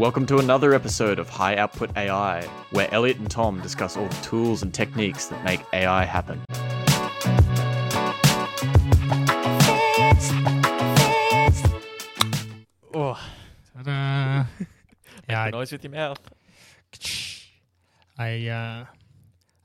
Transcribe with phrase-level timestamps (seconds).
[0.00, 4.22] Welcome to another episode of High Output AI, where Elliot and Tom discuss all the
[4.22, 6.42] tools and techniques that make AI happen.
[12.94, 13.20] Oh,
[13.74, 14.46] Ta-da.
[15.28, 16.18] yeah, I, noise with your mouth.
[18.16, 18.86] I uh,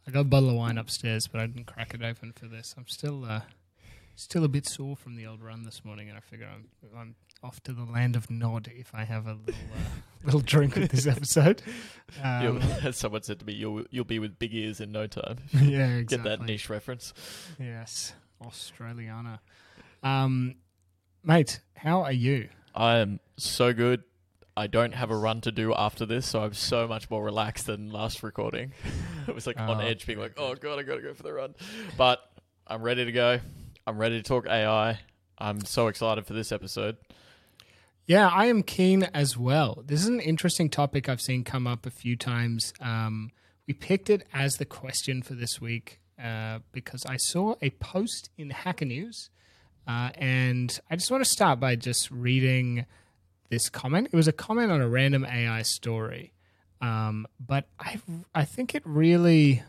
[0.05, 2.75] I got a bottle of wine upstairs, but I didn't crack it open for this.
[2.77, 3.39] I'm still uh,
[4.17, 7.15] still a bit sore from the old run this morning, and I figure I'm I'm
[7.45, 9.79] off to the land of Nod if I have a little uh,
[10.25, 11.61] little drink with this episode.
[12.23, 15.37] Um, As someone said to me, you'll you'll be with big ears in no time.
[15.53, 16.03] yeah, exactly.
[16.03, 17.13] Get that niche reference.
[17.59, 18.13] Yes,
[18.43, 19.39] Australiana.
[20.01, 20.55] Um,
[21.23, 22.49] mate, how are you?
[22.73, 24.03] I am so good.
[24.57, 27.67] I don't have a run to do after this, so I'm so much more relaxed
[27.67, 28.71] than last recording.
[29.27, 31.33] it was like on Oh, edge, being like, "Oh god, I gotta go for the
[31.33, 31.53] run,"
[31.97, 32.19] but
[32.65, 33.39] I'm ready to go.
[33.85, 34.99] I'm ready to talk AI.
[35.37, 36.97] I'm so excited for this episode.
[38.07, 39.81] Yeah, I am keen as well.
[39.83, 42.71] This is an interesting topic I've seen come up a few times.
[42.79, 43.31] Um,
[43.67, 48.29] we picked it as the question for this week uh, because I saw a post
[48.37, 49.31] in Hacker News,
[49.87, 52.85] uh, and I just want to start by just reading
[53.49, 54.09] this comment.
[54.11, 56.31] It was a comment on a random AI story,
[56.81, 57.99] um, but I
[58.35, 59.63] I think it really.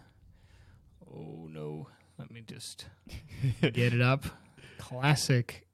[1.11, 1.89] Oh no!
[2.19, 2.85] Let me just
[3.63, 4.27] get it up.
[4.77, 5.66] Classic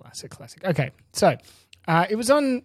[0.00, 0.64] Classic, classic.
[0.64, 1.36] Okay, so
[1.86, 2.62] uh, it was on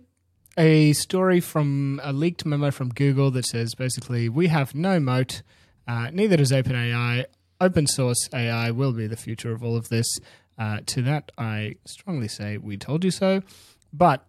[0.58, 5.42] a story from a leaked memo from Google that says basically we have no moat,
[5.88, 7.25] uh, neither does OpenAI.
[7.62, 10.20] Open source AI will be the future of all of this.
[10.58, 13.42] Uh, to that, I strongly say we told you so.
[13.92, 14.25] But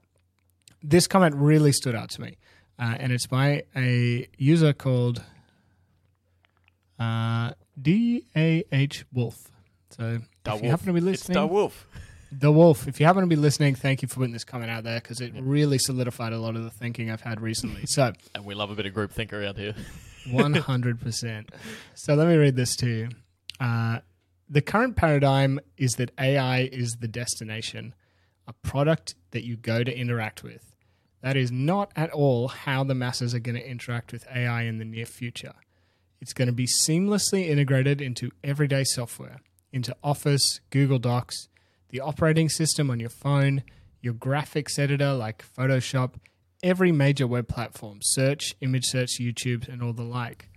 [0.82, 2.36] this comment really stood out to me,
[2.78, 5.22] uh, and it's by a user called
[6.98, 9.36] uh, D A H Wolf.
[9.90, 10.80] So Da if you Wolf.
[10.80, 11.86] happen to be It's listening, Da Wolf.
[12.38, 14.84] The Wolf, if you happen to be listening, thank you for putting this comment out
[14.84, 17.86] there because it really solidified a lot of the thinking I've had recently.
[17.86, 19.74] So, And we love a bit of group think around here.
[20.28, 21.48] 100%.
[21.94, 23.08] so, let me read this to you.
[23.60, 23.98] Uh,
[24.48, 27.94] the current paradigm is that AI is the destination,
[28.46, 30.74] a product that you go to interact with.
[31.22, 34.78] That is not at all how the masses are going to interact with AI in
[34.78, 35.54] the near future.
[36.20, 39.40] It's going to be seamlessly integrated into everyday software,
[39.72, 41.48] into Office, Google Docs,
[41.94, 43.62] the operating system on your phone,
[44.02, 46.14] your graphics editor like Photoshop,
[46.60, 50.48] every major web platform, search, image search, YouTube, and all the like.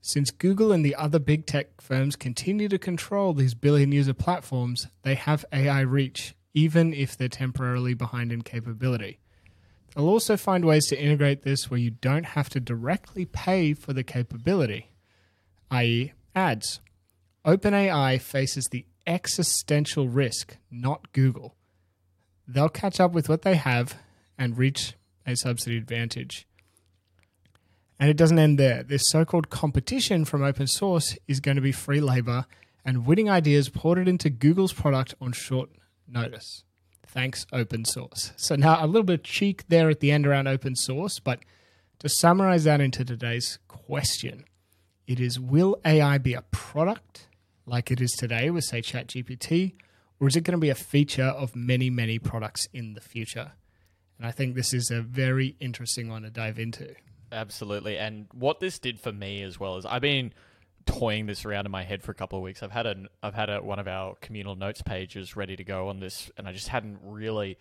[0.00, 4.86] Since Google and the other big tech firms continue to control these billion user platforms,
[5.02, 9.18] they have AI reach, even if they're temporarily behind in capability.
[9.94, 13.92] They'll also find ways to integrate this where you don't have to directly pay for
[13.92, 14.90] the capability,
[15.70, 16.80] i.e., ads.
[17.44, 21.56] OpenAI faces the existential risk, not Google.
[22.46, 23.96] They'll catch up with what they have
[24.36, 24.94] and reach
[25.26, 26.46] a subsidy advantage.
[27.98, 28.84] And it doesn't end there.
[28.84, 32.46] This so called competition from open source is going to be free labor
[32.84, 35.70] and winning ideas ported into Google's product on short
[36.06, 36.62] notice.
[37.06, 38.32] Thanks, open source.
[38.36, 41.40] So, now a little bit of cheek there at the end around open source, but
[41.98, 44.44] to summarize that into today's question,
[45.06, 47.27] it is Will AI be a product
[47.68, 49.74] like it is today with, say, ChatGPT,
[50.20, 53.52] or is it going to be a feature of many, many products in the future?
[54.18, 56.94] And I think this is a very interesting one to dive into.
[57.30, 57.98] Absolutely.
[57.98, 60.32] And what this did for me as well is I've been
[60.86, 62.62] toying this around in my head for a couple of weeks.
[62.62, 65.88] I've had a I've had a, one of our communal notes pages ready to go
[65.88, 67.58] on this, and I just hadn't really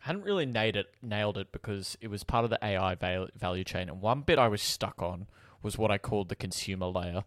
[0.00, 3.64] hadn't really nailed it nailed it because it was part of the AI val- value
[3.64, 3.88] chain.
[3.88, 5.26] And one bit I was stuck on
[5.62, 7.24] was what I called the consumer layer,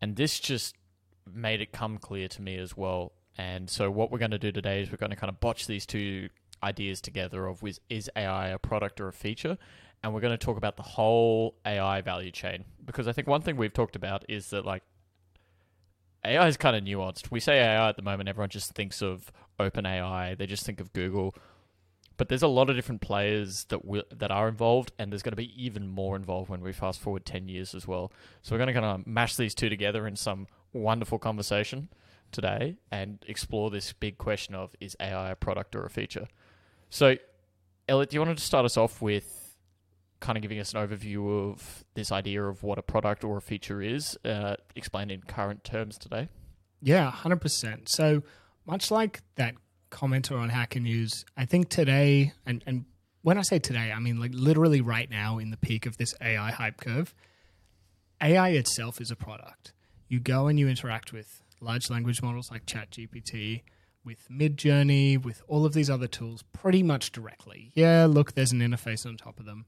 [0.00, 0.74] and this just
[1.34, 3.12] made it come clear to me as well.
[3.36, 5.66] And so what we're going to do today is we're going to kind of botch
[5.66, 6.28] these two
[6.62, 9.56] ideas together of is, is AI a product or a feature
[10.02, 13.42] and we're going to talk about the whole AI value chain because I think one
[13.42, 14.82] thing we've talked about is that like
[16.24, 17.30] AI is kind of nuanced.
[17.30, 20.92] We say AI at the moment, everyone just thinks of OpenAI, they just think of
[20.92, 21.34] Google,
[22.16, 25.32] but there's a lot of different players that will, that are involved, and there's going
[25.32, 28.12] to be even more involved when we fast forward ten years as well.
[28.42, 31.88] So we're going to kind of mash these two together in some wonderful conversation
[32.32, 36.28] today and explore this big question of is AI a product or a feature.
[36.90, 37.16] So,
[37.88, 39.56] Elliot, do you want to start us off with
[40.20, 43.40] kind of giving us an overview of this idea of what a product or a
[43.40, 46.28] feature is, uh, explained in current terms today?
[46.80, 47.88] Yeah, 100%.
[47.88, 48.22] So,
[48.66, 49.54] much like that
[49.90, 52.84] commenter on Hacker News, I think today, and, and
[53.22, 56.14] when I say today, I mean like literally right now in the peak of this
[56.20, 57.14] AI hype curve,
[58.20, 59.72] AI itself is a product.
[60.08, 63.62] You go and you interact with large language models like ChatGPT,
[64.04, 67.72] with Midjourney, with all of these other tools pretty much directly.
[67.74, 69.66] Yeah, look, there's an interface on top of them,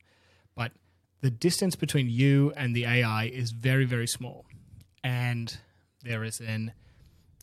[0.55, 0.73] but
[1.21, 4.47] the distance between you and the AI is very, very small.
[5.05, 5.57] And
[6.03, 6.73] there is an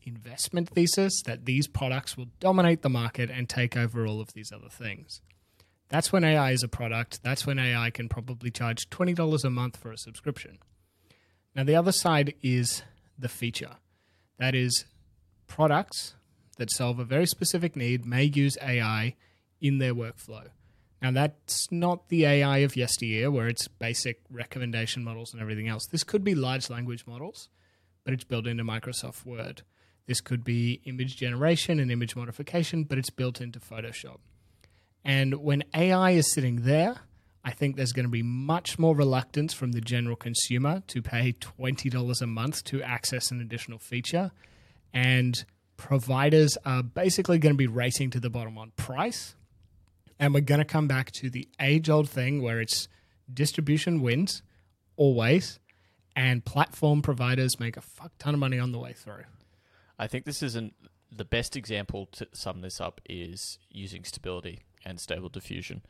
[0.03, 4.51] investment thesis that these products will dominate the market and take over all of these
[4.51, 5.21] other things.
[5.89, 7.21] That's when AI is a product.
[7.23, 10.57] That's when AI can probably charge $20 a month for a subscription.
[11.57, 12.83] Now, the other side is
[13.17, 13.77] the feature.
[14.37, 14.85] That is,
[15.47, 16.13] products
[16.57, 19.15] that solve a very specific need may use AI
[19.59, 20.49] in their workflow.
[21.01, 25.87] Now, that's not the AI of yesteryear, where it's basic recommendation models and everything else.
[25.87, 27.49] This could be large language models,
[28.03, 29.63] but it's built into Microsoft Word.
[30.05, 34.17] This could be image generation and image modification, but it's built into Photoshop.
[35.03, 36.97] And when AI is sitting there,
[37.47, 41.31] I think there's going to be much more reluctance from the general consumer to pay
[41.31, 44.31] $20 a month to access an additional feature.
[44.93, 45.45] And
[45.77, 49.37] providers are basically going to be racing to the bottom on price.
[50.19, 52.89] And we're going to come back to the age old thing where it's
[53.33, 54.43] distribution wins
[54.97, 55.61] always,
[56.17, 59.23] and platform providers make a fuck ton of money on the way through.
[59.97, 60.73] I think this isn't
[61.09, 65.81] the best example to sum this up is using stability and stable diffusion.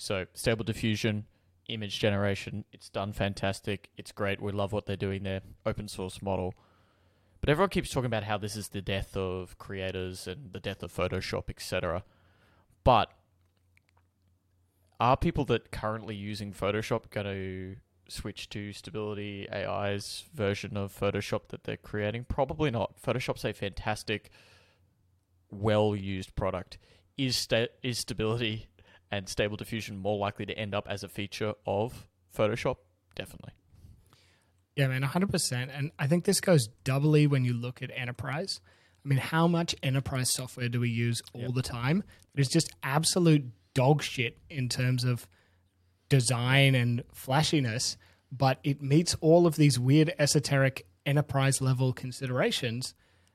[0.00, 1.26] So, stable diffusion,
[1.68, 3.90] image generation, it's done fantastic.
[3.98, 4.40] It's great.
[4.40, 5.42] We love what they're doing there.
[5.66, 6.54] Open source model.
[7.42, 10.82] But everyone keeps talking about how this is the death of creators and the death
[10.82, 12.02] of Photoshop, etc.
[12.82, 13.12] But
[14.98, 17.76] are people that currently using Photoshop going to
[18.08, 22.24] switch to Stability AI's version of Photoshop that they're creating?
[22.24, 22.94] Probably not.
[23.02, 24.30] Photoshop's a fantastic,
[25.50, 26.78] well used product.
[27.18, 28.69] Is sta- is Stability
[29.10, 32.76] and Stable Diffusion more likely to end up as a feature of Photoshop?
[33.14, 33.52] Definitely.
[34.76, 35.68] Yeah, man, 100%.
[35.76, 38.60] And I think this goes doubly when you look at enterprise.
[39.04, 41.54] I mean, how much enterprise software do we use all Yep.
[41.54, 42.04] the time?
[42.34, 45.26] It is just absolute dog shit in terms of
[46.08, 47.96] design and flashiness,
[48.32, 52.94] but it meets all of these weird esoteric enterprise level considerations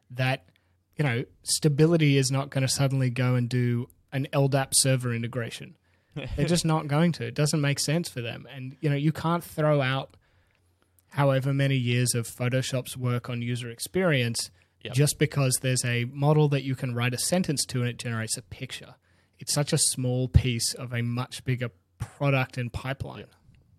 [0.09, 0.45] that,
[0.97, 5.75] you know, stability is not going to suddenly go and do an LDAP server integration.
[6.35, 7.25] They're just not going to.
[7.25, 8.47] It doesn't make sense for them.
[8.53, 10.15] And, you know, you can't throw out
[11.09, 14.49] however many years of Photoshop's work on user experience
[14.83, 14.93] Yep.
[14.93, 18.37] just because there's a model that you can write a sentence to and it generates
[18.37, 18.93] a picture.
[19.39, 23.25] It's such a small piece of a much bigger product and pipeline.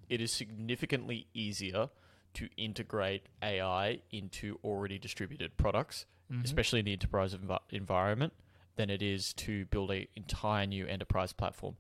[0.09, 1.91] it is significantly easier
[2.35, 6.43] to integrate AI into already distributed products, mm-hmm.
[6.43, 8.33] especially in the enterprise envi- environment,
[8.77, 11.77] than it is to build an entire new enterprise platform.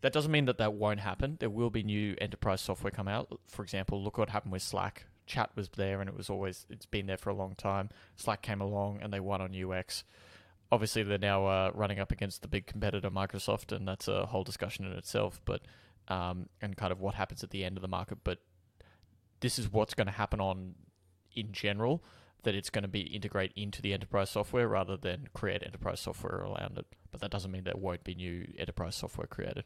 [0.00, 1.36] That doesn't mean that that won't happen.
[1.40, 3.40] There will be new enterprise software come out.
[3.48, 5.06] For example, look what happened with Slack.
[5.26, 7.90] Chat was there and it was always it's been there for a long time.
[8.16, 10.04] Slack came along and they won on UX.
[10.70, 14.44] Obviously, they're now uh, running up against the big competitor Microsoft, and that's a whole
[14.44, 15.40] discussion in itself.
[15.46, 15.62] But
[16.08, 18.18] um, and kind of what happens at the end of the market.
[18.22, 18.38] But
[19.40, 20.74] this is what's going to happen on
[21.34, 22.02] in general.
[22.44, 26.36] That it's going to be integrate into the enterprise software rather than create enterprise software
[26.36, 26.86] around it.
[27.10, 29.64] But that doesn't mean there won't be new enterprise software created.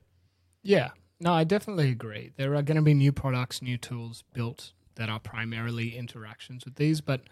[0.62, 0.90] Yeah.
[1.20, 2.32] No, I definitely agree.
[2.36, 6.74] There are going to be new products, new tools built that are primarily interactions with
[6.76, 7.22] these, but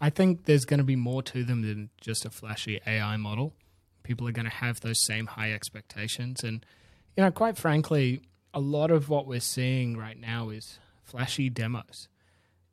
[0.00, 3.54] I think there's going to be more to them than just a flashy AI model.
[4.02, 6.42] People are going to have those same high expectations.
[6.42, 6.66] And,
[7.16, 12.08] you know, quite frankly, a lot of what we're seeing right now is flashy demos.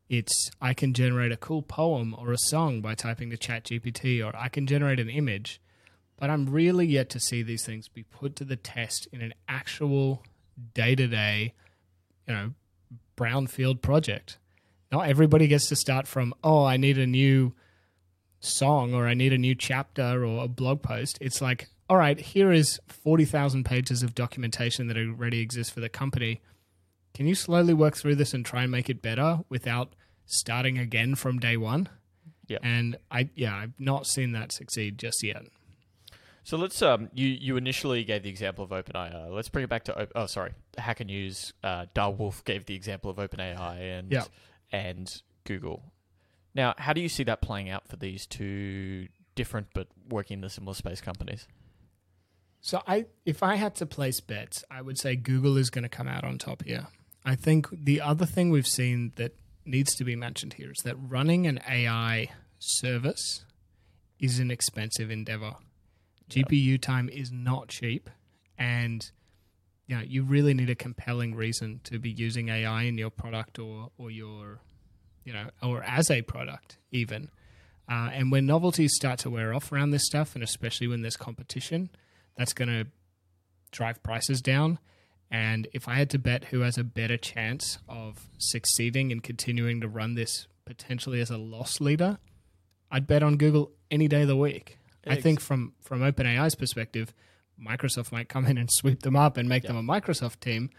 [0.10, 4.36] It's I can generate a cool poem or a song by typing to ChatGPT, or
[4.36, 5.62] I can generate an image
[6.20, 9.34] but I'm really yet to see these things be put to the test in an
[9.48, 10.22] actual
[10.74, 11.54] day to day,
[12.28, 12.52] you know,
[13.16, 14.38] brownfield project.
[14.92, 17.54] Not everybody gets to start from, oh, I need a new
[18.42, 21.18] song or I need a new chapter or a blog post.
[21.22, 25.90] It's like, all right, here is 40,000 pages of documentation that already exists for the
[25.90, 26.42] company.
[27.14, 29.94] Can you slowly work through this and try and make it better without
[30.26, 31.90] starting again from day one?
[32.48, 32.62] Yep.
[32.64, 35.44] And I, yeah, I've not seen that succeed just yet.
[36.44, 39.30] So let's um you you initially gave the example of OpenAI.
[39.32, 41.54] Let's bring it back to oh sorry Hacker News.
[41.64, 44.24] Uh, Dar Wolf gave the example of OpenAI and Yeah.
[44.72, 45.84] and Google.
[46.56, 50.42] Now, how do you see that playing out for these two different but working in
[50.42, 51.46] the similar space companies?
[52.62, 55.90] So I if I had to place bets, I would say Google is going to
[55.90, 56.88] come out on top here.
[57.30, 60.96] I think the other thing we've seen that needs to be mentioned here is that
[60.96, 63.46] running an AI service
[64.20, 65.54] is an expensive endeavor.
[66.28, 68.10] GPU time is not cheap
[68.58, 69.12] and
[69.86, 73.60] you know, you really need a compelling reason to be using AI in your product
[73.60, 74.62] or or your
[75.24, 77.30] you know, or as a product even.
[77.88, 81.16] Uh, and when novelties start to wear off around this stuff, and especially when there's
[81.16, 81.92] competition,
[82.36, 82.88] that's going to
[83.70, 84.80] drive prices down.
[85.32, 89.80] And if I had to bet who has a better chance of succeeding and continuing
[89.82, 92.18] to run this potentially as a loss leader,
[92.92, 94.78] I'd bet on Google any day of the week.
[95.08, 97.14] I think from from OpenAI's perspective,
[97.64, 100.70] Microsoft might come in and sweep them up and make them a Microsoft team,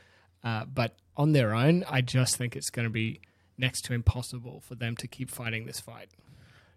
[0.45, 3.21] uh, but on their own, I just think it's going to be
[3.59, 6.09] next to impossible for them to keep fighting this fight.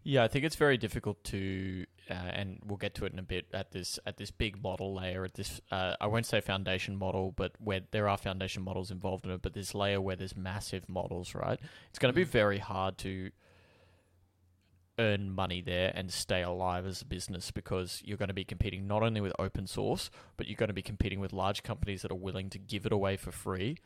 [0.03, 3.23] Yeah, I think it's very difficult to, uh, and we'll get to it in a
[3.23, 5.23] bit at this at this big model layer.
[5.23, 9.25] At this, uh, I won't say foundation model, but where there are foundation models involved
[9.25, 9.41] in it.
[9.41, 11.59] But this layer where there's massive models, right?
[11.89, 13.31] It's going to be very hard to
[14.99, 18.85] earn money there and stay alive as a business because you're going to be competing
[18.85, 22.11] not only with open source, but you're going to be competing with large companies that
[22.11, 23.77] are willing to give it away for free,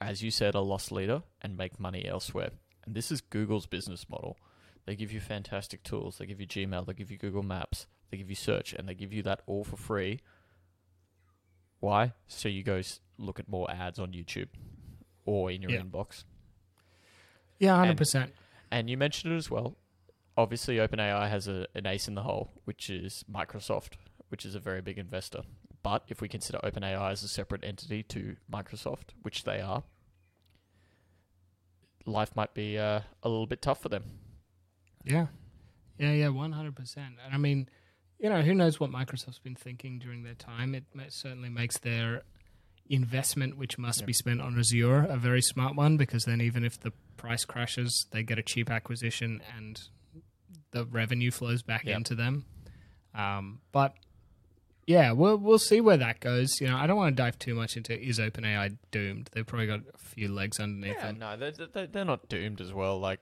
[0.00, 2.50] as you said, a loss leader, and make money elsewhere.
[2.86, 4.38] And this is Google's business model.
[4.86, 6.18] They give you fantastic tools.
[6.18, 6.86] They give you Gmail.
[6.86, 7.86] They give you Google Maps.
[8.10, 10.20] They give you search, and they give you that all for free.
[11.80, 12.12] Why?
[12.28, 14.48] So you go s- look at more ads on YouTube
[15.24, 15.80] or in your Yeah.
[15.82, 16.24] inbox.
[17.58, 18.34] Yeah, hundred And- percent.
[18.70, 19.76] And you mentioned it as well.
[20.36, 23.94] Obviously, OpenAI has a, an ace in the hole, which is Microsoft,
[24.28, 25.42] which is a very big investor.
[25.82, 29.84] But if we consider OpenAI as a separate entity to Microsoft, which they are,
[32.04, 34.04] life might be uh, a little bit tough for them.
[35.06, 35.26] Yeah,
[35.98, 37.14] yeah, yeah, one hundred percent.
[37.24, 37.68] And I mean,
[38.18, 40.74] you know, who knows what Microsoft's been thinking during their time?
[40.74, 42.22] It certainly makes their
[42.88, 44.06] investment, which must Yeah.
[44.06, 48.06] be spent on Azure, a very smart one because then even if the price crashes,
[48.12, 49.80] they get a cheap acquisition and
[50.70, 51.96] the revenue flows back Yeah.
[51.96, 52.44] into them.
[53.14, 53.94] Um, but
[54.86, 56.60] yeah, we'll we'll see where that goes.
[56.60, 59.30] You know, I don't want to dive too much into is OpenAI doomed.
[59.32, 61.18] They've probably got a few legs underneath Yeah, them.
[61.18, 63.00] no, they're, they're not doomed as well.
[63.00, 63.18] Like,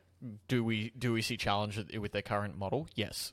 [0.48, 2.88] do we do we see challenge with- their current model?
[2.94, 3.32] Yes.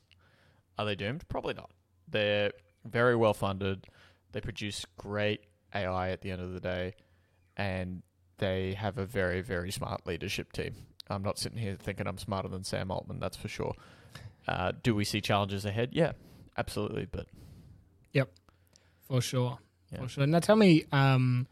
[0.78, 1.28] Are they doomed?
[1.28, 1.70] Probably not.
[2.08, 2.52] They're
[2.84, 3.86] very well funded.
[4.32, 5.40] They produce great
[5.74, 6.94] AI at the end of the day,
[7.56, 8.02] and
[8.38, 10.74] they have a very very smart leadership team.
[11.10, 13.18] I'm not sitting here thinking I'm smarter than Sam Altman.
[13.20, 13.74] That's for sure.
[14.48, 15.90] Uh, do we see challenges ahead?
[15.92, 16.12] Yeah,
[16.56, 17.06] absolutely.
[17.10, 17.26] But
[18.12, 18.30] yep,
[19.08, 19.58] For sure.
[19.90, 20.00] Yeah.
[20.00, 20.26] For sure.
[20.26, 21.46] Now tell me, um,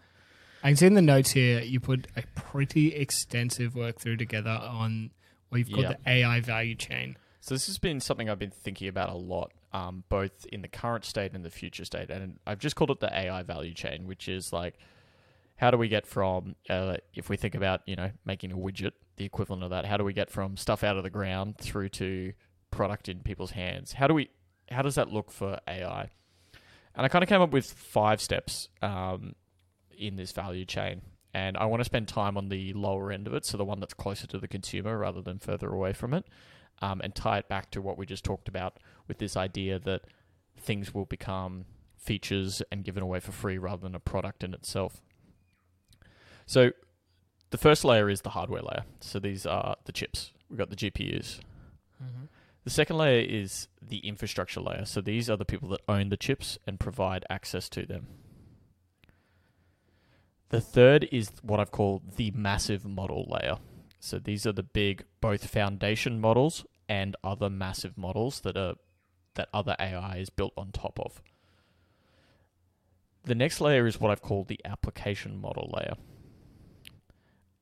[0.63, 4.51] I can see in the notes here you put a pretty extensive work through together
[4.51, 5.11] on
[5.59, 5.95] you've called Yeah.
[6.05, 7.17] the AI value chain.
[7.41, 10.69] So this has been something I've been thinking about a lot, um, both in the
[10.69, 14.07] current state and the future state, and I've just called it the AI value chain,
[14.07, 14.75] which is like,
[15.57, 18.93] how do we get from, uh, if we think about, you know, making a widget,
[19.17, 21.89] the equivalent of that, how do we get from stuff out of the ground through
[21.91, 22.33] to
[22.71, 23.95] product in people's hands?
[23.95, 24.31] How do we,
[24.71, 26.09] how does that look for AI?
[26.95, 29.35] And I kind of came up with five steps um,
[29.97, 31.03] in this value chain.
[31.33, 33.79] And I want to spend time on the lower end of it, so the one
[33.79, 36.27] that's closer to the consumer rather than further away from it
[36.83, 40.03] um, and tie it back to what we just talked about with this idea that
[40.59, 41.65] things will become
[41.97, 45.03] features and given away for free rather than a product in itself.
[46.47, 46.71] So,
[47.51, 48.85] the first layer is the hardware layer.
[49.01, 50.33] So, these are the chips.
[50.49, 51.41] We've got the GPUs.
[52.65, 54.85] The second layer is the infrastructure layer.
[54.85, 58.07] So, these are the people that own the chips and provide access to them.
[60.51, 63.57] The third is what I've called the massive model layer.
[64.01, 68.75] So these are the big both foundation models and other massive models that are
[69.35, 71.23] that other AI is built on top of.
[73.23, 75.95] The next layer is what I've called the application model layer.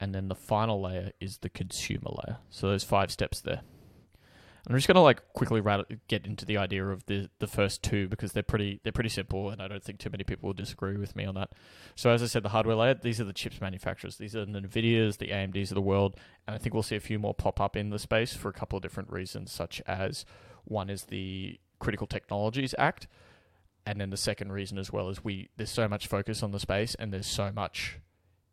[0.00, 2.38] And then the final layer is the consumer layer.
[2.48, 3.60] So those five steps there.
[4.66, 5.62] I'm just gonna like quickly
[6.08, 9.50] get into the idea of the the first two because they're pretty they're pretty simple
[9.50, 11.50] and I don't think too many people will disagree with me on that.
[11.94, 14.16] So as I said, the hardware layer, these are the chips manufacturers.
[14.16, 17.00] These are the Nvidias, the AMDs of the world, and I think we'll see a
[17.00, 20.24] few more pop up in the space for a couple of different reasons, such as
[20.64, 23.06] one is the Critical Technologies Act,
[23.86, 26.60] and then the second reason as well is we there's so much focus on the
[26.60, 28.00] space and there's so much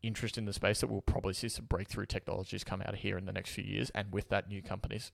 [0.02, 3.18] interest in the space that we'll probably see some breakthrough technologies come out of here
[3.18, 5.12] in the next few years, and with that, new companies.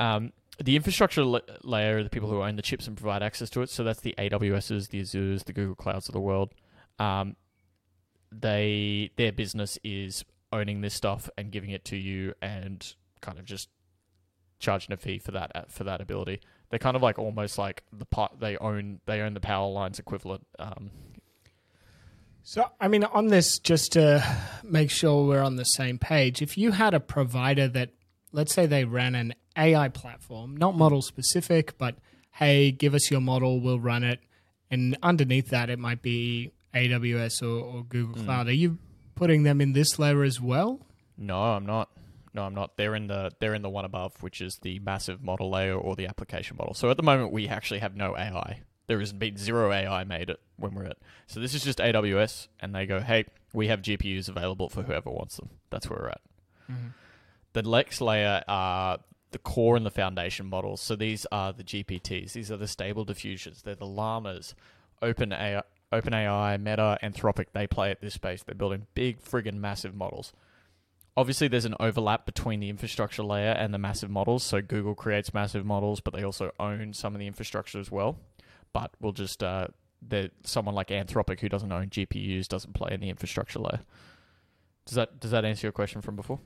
[0.00, 3.48] Um, the infrastructure la- layer are the people who own the chips and provide access
[3.50, 3.70] to it.
[3.70, 6.52] So that's the AWSs, the Azures, the Google Clouds of the world.
[6.98, 7.36] Um,
[8.32, 13.44] they their business is owning this stuff and giving it to you, and kind of
[13.44, 13.68] just
[14.58, 16.40] charging a fee for that uh, for that ability.
[16.68, 19.98] They're kind of like almost like the part they own they own the power lines
[19.98, 20.46] equivalent.
[20.58, 20.90] Um,
[22.42, 24.24] So, I mean, on this, just to
[24.64, 27.90] make sure we're on the same page, if you had a provider that,
[28.32, 31.96] let's say they ran an AI platform, not model specific, but
[32.32, 34.20] hey, give us your model, we'll run it.
[34.70, 38.24] And underneath that, it might be AWS or, or Google hmm.
[38.24, 38.46] Cloud.
[38.48, 38.78] Are you
[39.14, 40.80] putting them in this layer as well?
[41.20, 41.90] no, I'm not.
[42.32, 42.76] no, I'm not.
[42.76, 45.94] They're in the they're in the one above, which is the massive model layer or
[45.94, 46.74] the application model.
[46.74, 48.62] So at the moment, we actually have no AI.
[48.86, 50.96] There has been zero AI made it when we're at.
[51.26, 55.10] So this is just AWS, and they go, hey, we have GPUs available for whoever
[55.10, 55.50] wants them.
[55.70, 56.20] That's where we're at.
[56.70, 56.86] Mm-hmm.
[57.52, 58.98] The next layer are
[59.30, 60.80] the core and the foundation models.
[60.80, 62.32] So these are the GPTs.
[62.32, 63.62] These are the stable diffusions.
[63.62, 64.54] They're the llamas,
[65.02, 67.46] OpenAI, OpenAI, Meta, Anthropic.
[67.52, 68.42] They play at this space.
[68.42, 70.32] They're building big, friggin' massive models.
[71.16, 74.42] Obviously, there's an overlap between the infrastructure layer and the massive models.
[74.42, 78.18] So Google creates massive models, but they also own some of the infrastructure as well.
[78.72, 79.68] But we'll just uh,
[80.44, 83.80] someone like Anthropic who doesn't own GPUs doesn't play in the infrastructure layer.
[84.86, 86.40] Does that does that answer your question from before?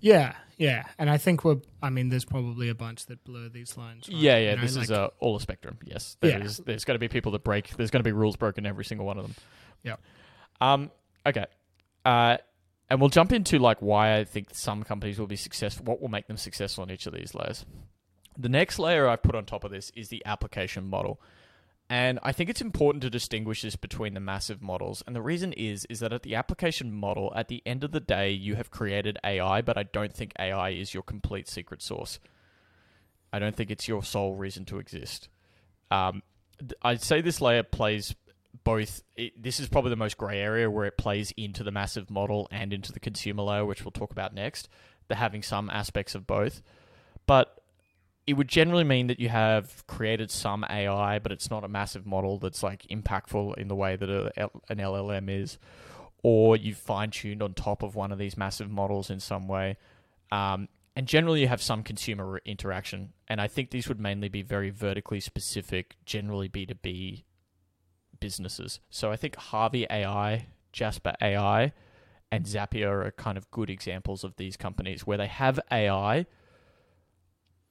[0.00, 1.56] Yeah, yeah, and I think we're.
[1.82, 4.08] I mean, there's probably a bunch that blur these lines.
[4.08, 4.16] right?
[4.16, 4.50] Yeah, yeah.
[4.50, 5.78] You know, this is like- uh, all a spectrum.
[5.84, 6.44] Yes, there Yeah.
[6.44, 7.70] is- There's going to be people that break.
[7.76, 9.34] There's going to be rules broken every single one of them.
[9.82, 9.96] Yeah.
[10.60, 10.90] Um.
[11.26, 11.46] Okay.
[12.04, 12.38] Uh,
[12.90, 15.84] and we'll jump into like why I think some companies will be successful.
[15.84, 17.66] What will make them successful in each of these layers.
[18.38, 21.20] The next layer I've put on top of this is the application model.
[21.90, 25.02] And I think it's important to distinguish this between the massive models.
[25.06, 28.00] And the reason is is that at the application model, at the end of the
[28.00, 32.18] day, you have created AI, but I don't think AI is your complete secret source.
[33.32, 35.28] I don't think it's your sole reason to exist.
[35.90, 36.22] Um,
[36.82, 38.14] I'd say this layer plays
[38.64, 39.02] both.
[39.16, 42.48] It, this is probably the most gray area where it plays into the massive model
[42.50, 44.68] and into the consumer layer, which we'll talk about next.
[45.06, 46.62] They're having some aspects of both,
[47.26, 47.57] but
[48.28, 52.04] it would generally mean that you have created some AI, but it's not a massive
[52.04, 55.56] model that's like impactful in the way that a, an LLM is,
[56.22, 59.78] or you've fine tuned on top of one of these massive models in some way.
[60.30, 63.14] Um, and generally, you have some consumer interaction.
[63.28, 67.24] And I think these would mainly be very vertically specific, generally B2B
[68.20, 68.80] businesses.
[68.90, 71.72] So I think Harvey AI, Jasper AI,
[72.30, 76.26] and Zapier are kind of good examples of these companies where they have AI,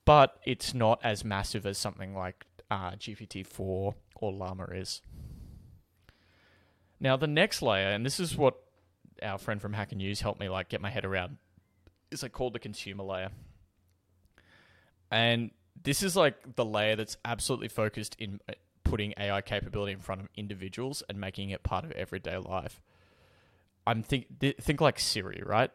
[0.07, 5.01] but it's not as massive as something like uh, GPT-4 or Llama is.
[6.97, 8.55] Now the next layer, and this is what
[9.21, 11.35] our friend from Hacker News helped me like get my head around,
[12.09, 13.31] is like called the consumer layer.
[15.11, 15.51] And
[15.83, 18.53] this is like the layer that's absolutely focused in uh,
[18.85, 22.81] putting AI capability in front of individuals and making it part of everyday life.
[23.85, 25.71] I'm think th- think like Siri, right?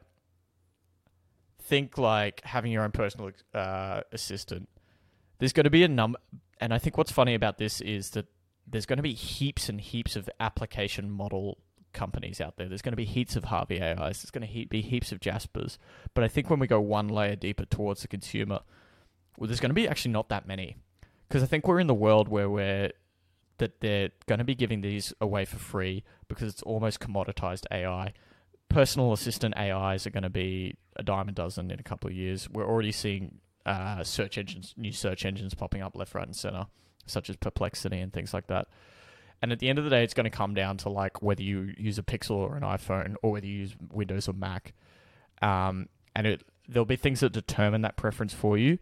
[1.62, 4.68] Think like having your own personal uh, assistant.
[5.38, 6.18] There's going to be a number,
[6.61, 8.27] and I think what's funny about this is that
[8.66, 11.59] there's going to be heaps and heaps of application model
[11.92, 12.68] companies out there.
[12.68, 14.22] There's going to be heaps of Harvey AIs.
[14.22, 15.79] There's going to he- be heaps of Jaspers.
[16.14, 18.61] But I think when we go one layer deeper towards the consumer,
[19.37, 20.77] well, there's going to be actually not that many,
[21.29, 22.92] because I think we're in the world where we're
[23.59, 28.12] that they're going to be giving these away for free because it's almost commoditized AI.
[28.72, 32.16] Personal assistant AIs are going to be a dime a dozen in a couple of
[32.16, 32.48] years.
[32.50, 36.66] We're already seeing uh, search engines, new search engines popping up left, right, and center,
[37.06, 38.68] such as Perplexity and things like that.
[39.42, 41.42] And at the end of the day, it's going to come down to like whether
[41.42, 44.72] you use a Pixel or an iPhone, or whether you use Windows or Mac.
[45.42, 48.78] Um, and it there'll be things that determine that preference for you.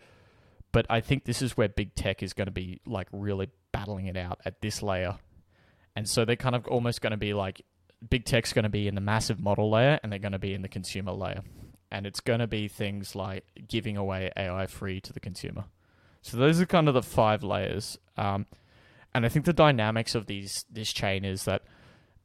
[0.72, 4.06] But I think this is where big tech is going to be like really battling
[4.06, 5.18] it out at this layer.
[5.96, 7.62] And so they're kind of almost going to be like
[8.08, 10.54] big tech's going to be in the massive model layer and they're going to be
[10.54, 11.42] in the consumer layer.
[11.90, 15.64] And it's going to be things like giving away AI free to the consumer.
[16.22, 17.98] So those are kind of the five layers.
[18.16, 18.46] Um,
[19.12, 21.62] and I think the dynamics of these this chain is that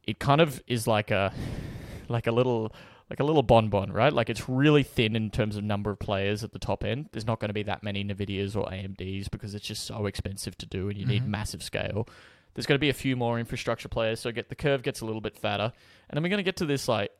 [0.06, 1.32] it kind of is like a
[2.08, 2.72] like a little
[3.10, 4.12] like a little bonbon, right?
[4.12, 7.08] Like it's really thin in terms of number of players at the top end.
[7.12, 10.56] There's not going to be that many Nvidias or AMDs because it's just so expensive
[10.58, 11.28] to do, and you need Mhm.
[11.28, 12.08] massive scale.
[12.56, 15.04] There's going to be a few more infrastructure players, so get the curve gets a
[15.04, 15.70] little bit fatter,
[16.08, 17.10] and then we're going to get to this like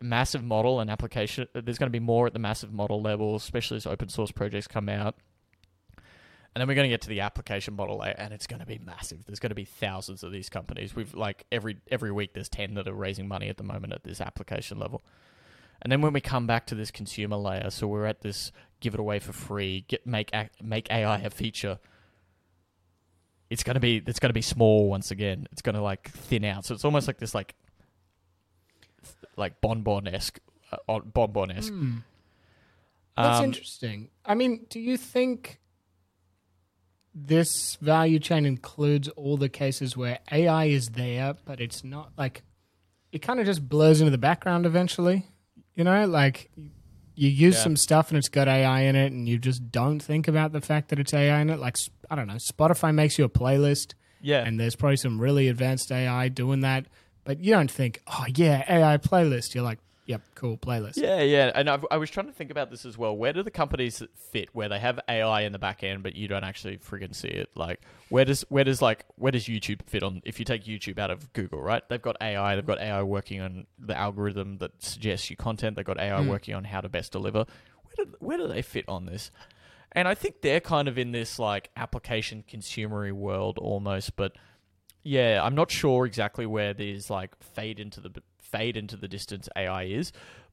[0.00, 1.46] massive model and application.
[1.54, 4.32] Uh, there's going to be more at the massive model level, especially as open source
[4.32, 5.16] projects come out.
[5.98, 8.66] And then we're going to get to the application model layer, and it's going to
[8.66, 9.26] be massive.
[9.26, 10.96] There's going to be thousands of these companies.
[10.96, 14.02] We've like every every week there's ten that are raising money at the moment at
[14.02, 15.04] this application level.
[15.82, 18.50] And then when we come back to this consumer layer, so we're at this
[18.80, 20.30] give it away for free, get make
[20.62, 21.78] make AI a feature.
[23.54, 25.46] It's gonna be it's gonna be small once again.
[25.52, 26.64] It's gonna like thin out.
[26.66, 27.54] So it's almost like this like
[29.36, 30.38] like bonbon esque
[30.88, 31.72] uh, bonbon esque.
[31.72, 31.98] Hmm.
[33.16, 34.08] That's Um, interesting.
[34.24, 35.60] I mean, do you think
[37.14, 42.42] this value chain includes all the cases where AI is there, but it's not like
[43.12, 45.26] it kind of just blurs into the background eventually?
[45.76, 46.50] You know, like
[47.14, 47.62] you use Yeah.
[47.62, 50.60] some stuff and it's got AI in it, and you just don't think about the
[50.60, 51.58] fact that it's AI in it.
[51.58, 51.76] Like,
[52.10, 55.90] I don't know, Spotify makes you a playlist, yeah, and there's probably some really advanced
[55.92, 56.86] AI doing that,
[57.24, 59.54] but you don't think, oh, yeah, AI playlist.
[59.54, 60.98] You're like, Yep, cool playlist.
[60.98, 61.50] Yeah, yeah.
[61.54, 63.16] And I've, I was trying to think about this as well.
[63.16, 66.28] Where do the companies fit where they have AI in the back end, but you
[66.28, 67.48] don't actually friggin' see it?
[67.54, 70.20] Like, where does where does like where does YouTube fit on?
[70.26, 71.82] If you take YouTube out of Google, right?
[71.88, 72.54] They've got AI.
[72.54, 75.76] They've got AI working on the algorithm that suggests you content.
[75.76, 76.28] They've got AI Mm.
[76.28, 77.46] working on how to best deliver.
[77.84, 79.30] Where do where do they fit on this?
[79.92, 84.32] And I think they're kind of in this like application consumery world almost, but
[85.02, 88.10] yeah, I'm not sure exactly where these like fade into the
[88.44, 90.12] fade into the distance AI is,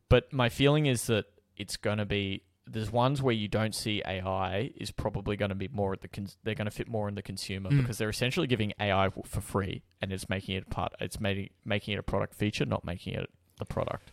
[0.10, 1.26] but my feeling is that
[1.58, 5.56] it's going to be there's ones where you don't see AI is probably going to
[5.56, 7.78] be more at the cons- they're going to fit more in the consumer Mm.
[7.82, 11.96] because they're essentially giving AI for free and it's making it part it's making making
[11.96, 14.12] it a product feature, not making it the product.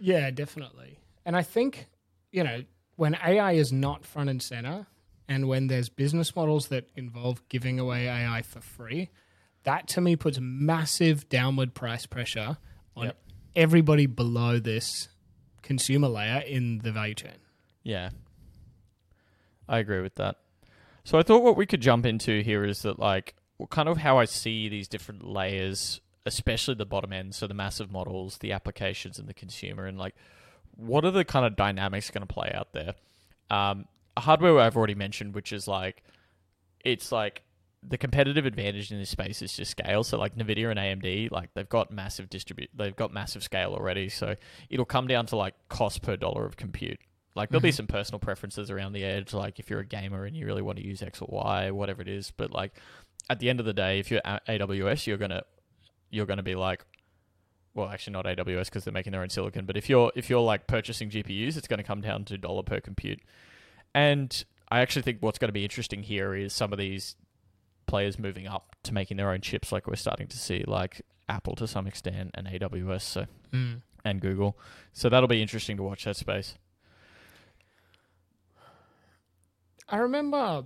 [0.00, 0.98] Yeah, definitely.
[1.26, 1.86] And I think,
[2.32, 2.64] you know,
[2.96, 4.86] when AI is not front and center
[5.28, 9.10] and when there's business models that involve giving away AI for free,
[9.64, 12.56] that to me puts massive downward price pressure
[13.00, 13.16] on Yep.
[13.56, 15.08] everybody below this
[15.62, 17.38] consumer layer in the value chain.
[17.82, 18.10] Yeah.
[19.68, 20.36] I agree with that.
[21.04, 23.34] So I thought what we could jump into here is that like
[23.70, 27.90] kind of how I see these different layers, especially the bottom end, so the massive
[27.90, 30.14] models, the applications and the consumer and like
[30.76, 32.94] what are the kind of dynamics going to play out there?
[33.50, 33.86] Um,
[34.16, 36.02] hardware I've already mentioned, which is like
[36.84, 37.42] it's like
[37.82, 40.04] the competitive advantage in this space is just scale.
[40.04, 44.08] So like Nvidia and AMD, like they've got massive distribute, they've got massive scale already.
[44.10, 44.36] So
[44.68, 46.98] it'll come down to like cost per dollar of compute.
[47.34, 47.74] Like there'll be Mhm.
[47.74, 50.78] some personal preferences around the edge, like if you're a gamer and you really want
[50.78, 52.30] to use X or Y, whatever it is.
[52.36, 52.72] But like
[53.30, 55.42] at the end of the day, if you're at AWS, you're gonna
[56.10, 56.84] you're gonna be like,
[57.72, 59.64] well, actually not AWS because they're making their own silicon.
[59.64, 62.64] But if you're if you're like purchasing GPUs, it's going to come down to dollar
[62.64, 63.20] per compute.
[63.94, 67.16] And I actually think what's going to be interesting here is some of these
[67.90, 71.54] players moving up to making their own chips, like we're starting to see, like Apple
[71.56, 73.82] to some extent and AWS, so Mm.
[74.04, 74.56] and Google.
[74.92, 76.56] So that'll be interesting to watch that space.
[79.88, 80.64] I remember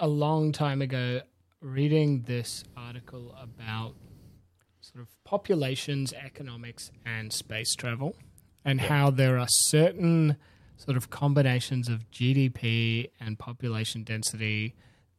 [0.00, 1.20] a long time ago
[1.60, 3.94] reading this article about
[4.80, 8.16] sort of populations, economics, and space travel,
[8.64, 8.86] and Yeah.
[8.88, 10.36] how there are certain
[10.76, 14.74] sort of combinations of GDP and population density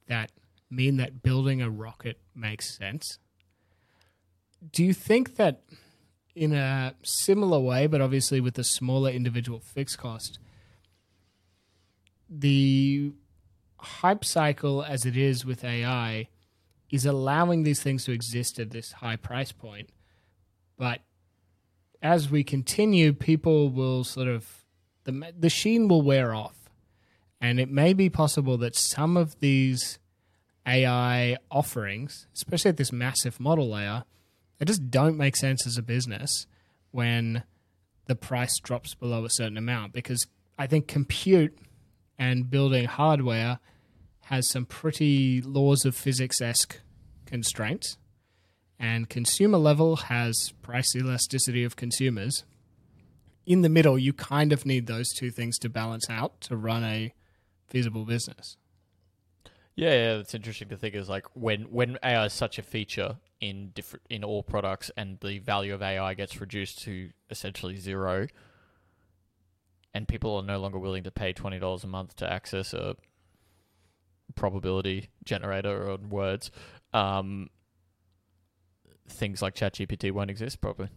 [0.08, 0.32] that
[0.70, 3.20] mean that building a rocket makes sense.
[4.72, 5.62] Do you think that
[6.36, 10.40] in a similar way, but obviously with a smaller individual fixed cost,
[12.30, 13.14] the
[13.78, 16.28] hype cycle as it is with AI
[16.92, 19.90] is allowing these things to exist at this high price point.
[20.78, 21.02] But
[22.02, 24.66] as we continue, people will sort of
[25.06, 26.70] the the sheen will wear off,
[27.40, 30.00] and it may be possible that some of these
[30.68, 34.04] AI offerings, especially at this massive model layer,
[34.58, 36.48] they just don't make sense as a business
[36.92, 37.44] when
[38.06, 41.58] the price drops below a certain amount because I think compute
[42.18, 43.60] and building hardware
[44.26, 46.80] has some pretty laws of physics esque
[47.26, 47.98] constraints,
[48.80, 52.44] and consumer level has price elasticity of consumers.
[53.46, 56.84] In the middle, you kind of need those two things to balance out to run
[56.84, 57.14] a
[57.68, 58.58] feasible business.
[59.76, 63.18] Yeah, yeah, that's interesting to think is like when when AI is such a feature
[63.42, 68.28] in different in all products and the value of AI gets reduced to essentially zero
[69.94, 72.96] and people are no longer willing to pay twenty dollars a month to access a
[74.36, 76.52] probability generator on words,
[76.94, 77.50] um,
[79.08, 80.90] things like ChatGPT won't exist probably.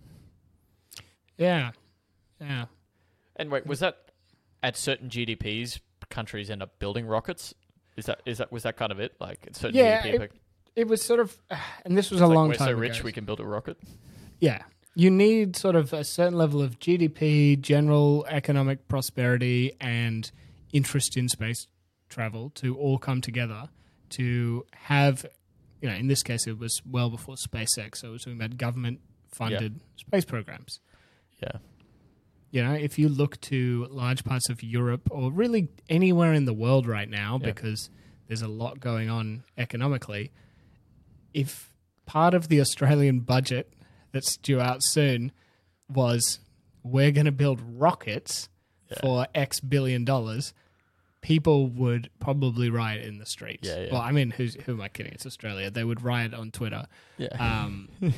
[1.36, 1.70] Yeah,
[2.40, 2.66] yeah.
[3.36, 4.10] And wait, was that
[4.62, 7.54] at certain GDPs countries end up building rockets?
[7.98, 9.14] Is that is that was that kind of it?
[9.20, 10.32] Like certain Yeah, GDP, it-
[10.76, 11.36] It was sort of,
[11.84, 12.80] and this was a like, long we're time so ago.
[12.80, 13.76] rich we can build a rocket.
[14.40, 14.62] Yeah.
[14.94, 20.30] You need sort of a certain level of GDP, general economic prosperity, and
[20.72, 21.66] interest in space
[22.08, 23.68] travel to all come together
[24.10, 25.24] to have,
[25.82, 27.96] you know, in this case, it was well before SpaceX.
[27.98, 29.00] So we're talking about government
[29.32, 30.80] funded space programs.
[31.42, 31.58] Yeah.
[32.50, 36.54] You know, if you look to large parts of Europe or really anywhere in the
[36.54, 37.46] world right now, Yeah.
[37.46, 37.90] because
[38.26, 40.32] there's a lot going on economically,
[41.34, 41.74] if
[42.06, 43.72] part of the Australian budget
[44.12, 45.30] that's due out soon
[45.90, 46.40] was
[46.82, 48.48] we're going to build rockets
[48.90, 49.00] Yeah.
[49.02, 50.54] for X billion dollars,
[51.20, 53.68] people would probably riot in the streets.
[53.68, 53.92] Yeah, yeah.
[53.92, 55.12] Well, I mean, who's, who am I kidding?
[55.12, 55.70] It's Australia.
[55.70, 56.86] They would riot on Twitter.
[57.18, 57.28] Yeah.
[57.38, 57.88] Um,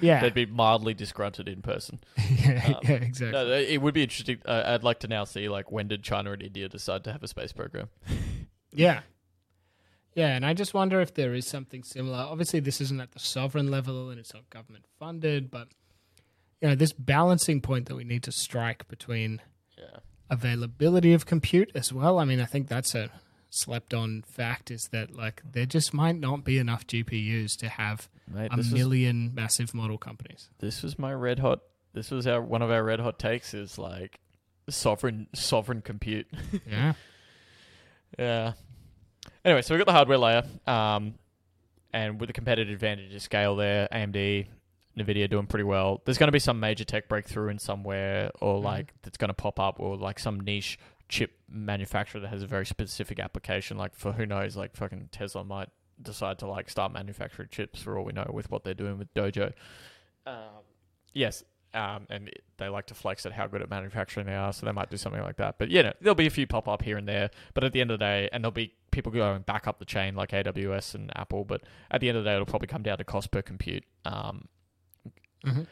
[0.00, 0.20] yeah.
[0.20, 2.00] They'd be mildly disgruntled in person.
[2.30, 3.30] yeah, Um, yeah, exactly.
[3.32, 4.38] No, it would be interesting.
[4.44, 7.22] Uh, I'd like to now see like when did China and India decide to have
[7.22, 7.88] a space program?
[8.72, 9.00] Yeah.
[10.14, 12.18] Yeah, and I just wonder if there is something similar.
[12.18, 15.68] Obviously, this isn't at the sovereign level and it's not government funded, but
[16.60, 19.40] you know this balancing point that we need to strike between
[19.76, 19.98] Yeah.
[20.30, 22.18] availability of compute as well.
[22.20, 23.10] I mean, I think that's a
[23.50, 28.08] slept on fact is that like there just might not be enough GPUs to have
[28.32, 30.48] Mate, a this was million massive model companies.
[30.60, 31.60] this was my red hot.
[31.92, 34.20] This was our one of our red hot takes is like
[34.68, 36.26] sovereign sovereign compute.
[36.70, 36.92] Yeah.
[38.18, 38.52] Yeah.
[39.44, 41.14] Anyway, so we've got the hardware layer, um,
[41.92, 44.46] and with the competitive advantage of scale there, AMD,
[44.98, 46.02] Nvidia doing pretty well.
[46.04, 48.64] There's going to be some major tech breakthrough in somewhere, or Mhm.
[48.64, 52.46] like that's going to pop up, or like some niche chip manufacturer that has a
[52.46, 53.76] very specific application.
[53.76, 55.68] Like for who knows, like fucking Tesla might
[56.00, 59.12] decide to like start manufacturing chips for all we know with what they're doing with
[59.14, 59.52] Dojo.
[60.26, 60.62] Um,
[61.12, 64.66] yes, um, and they like to flex at how good at manufacturing they are, so
[64.66, 65.58] they might do something like that.
[65.58, 67.30] But you know, there'll be a few pop up here and there.
[67.54, 69.84] But at the end of the day, and there'll be people going back up the
[69.84, 71.44] chain like AWS and Apple.
[71.44, 73.84] But at the end of the day, it'll probably come down to cost per compute.
[74.04, 74.48] Um,
[75.44, 75.66] Mhm.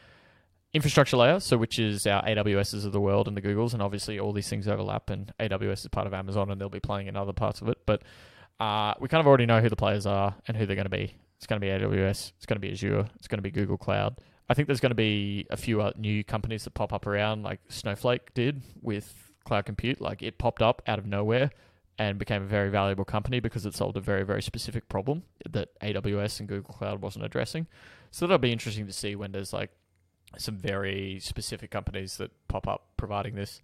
[0.73, 4.19] Infrastructure layer, so which is our AWSs of the world and the Googles, and obviously
[4.19, 5.09] all these things overlap.
[5.09, 7.79] And AWS is part of Amazon, and they'll be playing in other parts of it.
[7.87, 8.03] But
[8.59, 10.89] uh, we kind of already know who the players are and who they're going to
[10.89, 11.15] be.
[11.37, 12.33] It's going to be AWS.
[12.37, 13.09] It's going to be Azure.
[13.15, 14.17] It's going to be Google Cloud.
[14.49, 17.43] I think there's going to be a few uh, new companies that pop up around,
[17.43, 20.01] like Snowflake did with cloud compute.
[20.01, 21.51] Like it popped up out of nowhere
[21.97, 25.79] and became a very valuable company because it solved a very, very specific problem that
[25.81, 27.67] AWS and Google Cloud wasn't addressing.
[28.11, 29.71] So that'll be interesting to see when there's like
[30.37, 33.61] some very specific companies that pop up providing this.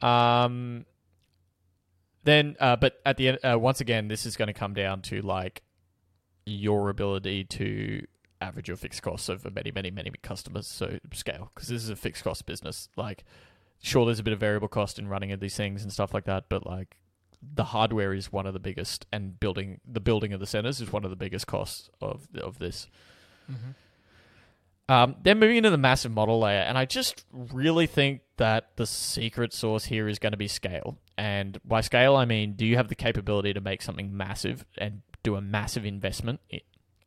[0.00, 0.86] Um,
[2.24, 5.02] then, uh, but at the end, uh, once again, this is going to come down
[5.02, 5.62] to like
[6.44, 8.06] your ability to
[8.40, 10.66] average your fixed costs over many, many, many customers.
[10.66, 12.88] So scale, because this is a fixed cost business.
[12.96, 13.24] Like,
[13.82, 16.24] sure, there's a bit of variable cost in running of these things and stuff like
[16.24, 16.96] that, but like
[17.42, 20.92] the hardware is one of the biggest, and building the building of the centers is
[20.92, 22.88] one of the biggest costs of of this.
[24.88, 28.86] Um, then moving into the massive model layer, and I just really think that the
[28.86, 30.98] secret sauce here is going to be scale.
[31.18, 35.02] And by scale, I mean, do you have the capability to make something massive and
[35.24, 36.40] do a massive investment?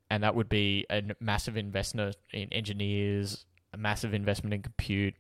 [0.10, 5.16] And that would be a massive investment in engineers, a massive investment in compute,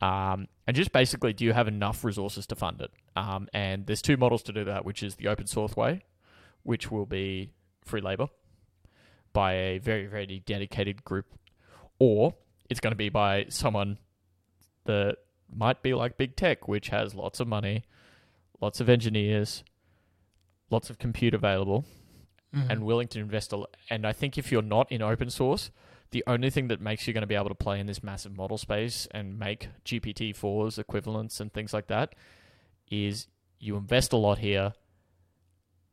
[0.00, 2.90] um, and just basically, do you have enough resources to fund it?
[3.16, 6.02] Um, and there's two models to do that, which is the open source way,
[6.62, 7.50] which will be
[7.84, 8.28] free labor
[9.32, 11.26] by a very, very dedicated group
[12.00, 12.34] or
[12.68, 13.98] it's going to be by someone
[14.86, 15.18] that
[15.54, 17.84] might be like big tech, which has lots of money,
[18.60, 19.62] lots of engineers,
[20.70, 21.84] lots of compute available,
[22.52, 22.68] Mm-hmm.
[22.68, 23.52] and willing to invest.
[23.52, 25.70] A and I think if you're not in open source,
[26.10, 28.36] the only thing that makes you going to be able to play in this massive
[28.36, 32.16] model space and make GPT fours equivalents and things like that
[32.90, 33.28] is
[33.60, 34.72] you invest a lot here.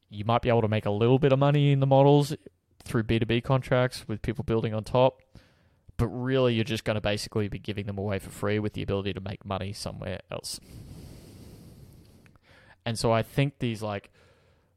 [0.10, 2.36] You might be able to make a little bit of money in the models
[2.84, 5.22] through B2B contracts with people building on top.
[5.98, 8.84] But really, you're just going to basically be giving them away for free with the
[8.84, 10.60] ability to make money somewhere else.
[12.86, 14.10] And so I think these like,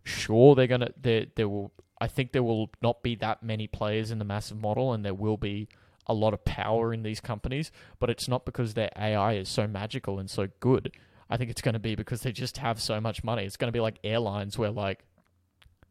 [0.03, 4.11] sure, they're gonna there there will I think there will not be that many players
[4.11, 5.69] in the massive model, and there will be
[6.07, 7.71] a lot of power in these companies.
[7.99, 10.93] But it's not because their AI is so magical and so good.
[11.29, 13.45] I think it's going to be because they just have so much money.
[13.45, 15.05] It's going to be like airlines where like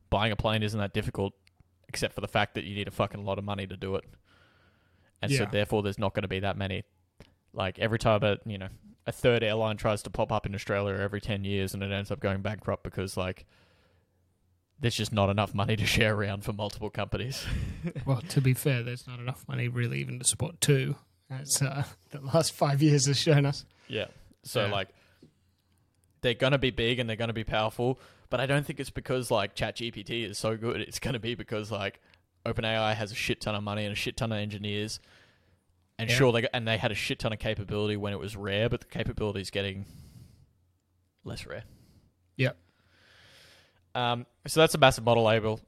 [0.09, 1.33] buying a plane isn't that difficult,
[1.87, 4.03] except for the fact that you need a fucking lot of money to do it.
[5.21, 6.83] And so therefore, there's not going to be that many.
[7.53, 8.69] Like every time a you know
[9.07, 12.11] a third airline tries to pop up in Australia every ten years, and it ends
[12.11, 13.45] up going bankrupt because like
[14.79, 17.45] there's just not enough money to share around for multiple companies.
[18.05, 20.95] Well, to be fair, there's not enough money really even to support two,
[21.29, 23.65] as uh, the last five years has shown us.
[23.87, 24.05] Yeah.
[24.43, 24.71] So Yeah.
[24.71, 24.89] like
[26.21, 29.31] they're gonna be big and they're gonna be powerful, but I don't think it's because
[29.31, 30.81] like ChatGPT is so good.
[30.81, 31.99] It's gonna be because like
[32.45, 34.99] OpenAI has a shit ton of money and a shit ton of engineers.
[35.97, 36.15] And Yeah.
[36.15, 38.69] sure they got, and they had a shit ton of capability when it was rare,
[38.69, 39.85] but the capability is getting
[41.25, 41.63] less rare.
[42.37, 42.57] Yep.
[43.95, 45.59] Um, so that's a massive model label,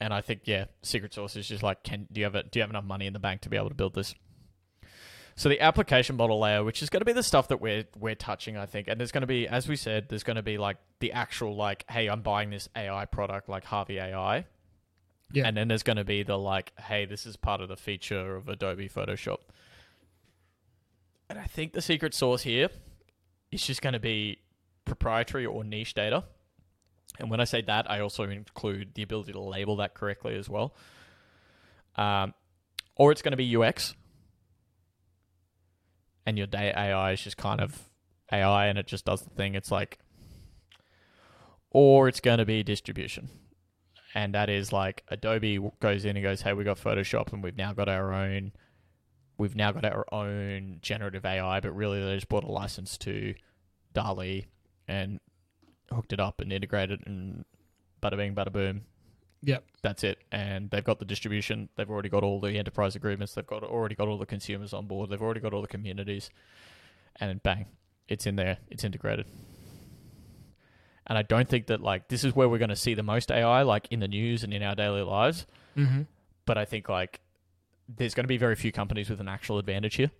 [0.00, 2.58] and I think yeah, secret source is just like, can do you have a, do
[2.58, 4.14] you have enough money in the bank to be able to build this?
[5.36, 8.16] So the application model layer, which is going to be the stuff that we're we're
[8.16, 10.58] touching, I think, and there's going to be, as we said, there's going to be
[10.58, 14.46] like the actual like, hey, I'm buying this AI product like Harvey AI,
[15.30, 15.46] Yeah.
[15.46, 18.36] and then there's going to be the like, hey, this is part of the feature
[18.36, 19.38] of Adobe Photoshop,
[21.28, 22.70] and I think the secret source here
[23.52, 24.38] is just going to be
[24.84, 26.24] proprietary or niche data.
[27.18, 30.48] And when I say that, I also include the ability to label that correctly as
[30.48, 30.74] well.
[31.96, 32.34] Um,
[32.96, 33.94] or it's going to be UX,
[36.26, 37.88] and your data AI is just kind of
[38.30, 39.54] AI, and it just does the thing.
[39.54, 39.98] It's like,
[41.70, 43.28] or it's going to be distribution,
[44.18, 47.56] and that is like Adobe goes in and goes, "Hey, we got Photoshop, and we've
[47.56, 48.50] now got our own
[49.38, 53.32] we've now got our own generative AI, but really they just bought a license to
[53.94, 54.48] DALL-E
[54.88, 55.20] and
[55.92, 57.44] hooked it up and integrated and
[58.02, 58.82] bada bing, bada boom.
[59.44, 59.64] Yep.
[59.82, 60.18] That's it.
[60.32, 61.68] And they've got the distribution.
[61.76, 63.34] They've already got all the enterprise agreements.
[63.34, 65.08] They've got already got all the consumers on board.
[65.08, 66.30] They've already got all the communities.
[67.20, 67.66] And bang,
[68.08, 68.58] it's in there.
[68.68, 69.26] It's integrated.
[71.08, 73.30] And I don't think that like this is where we're going to see the most
[73.30, 75.46] AI, like in the news and in our daily lives.
[75.76, 76.02] Mm-hmm.
[76.44, 77.20] But I think like
[77.88, 80.10] there's going to be very few companies with an actual advantage here.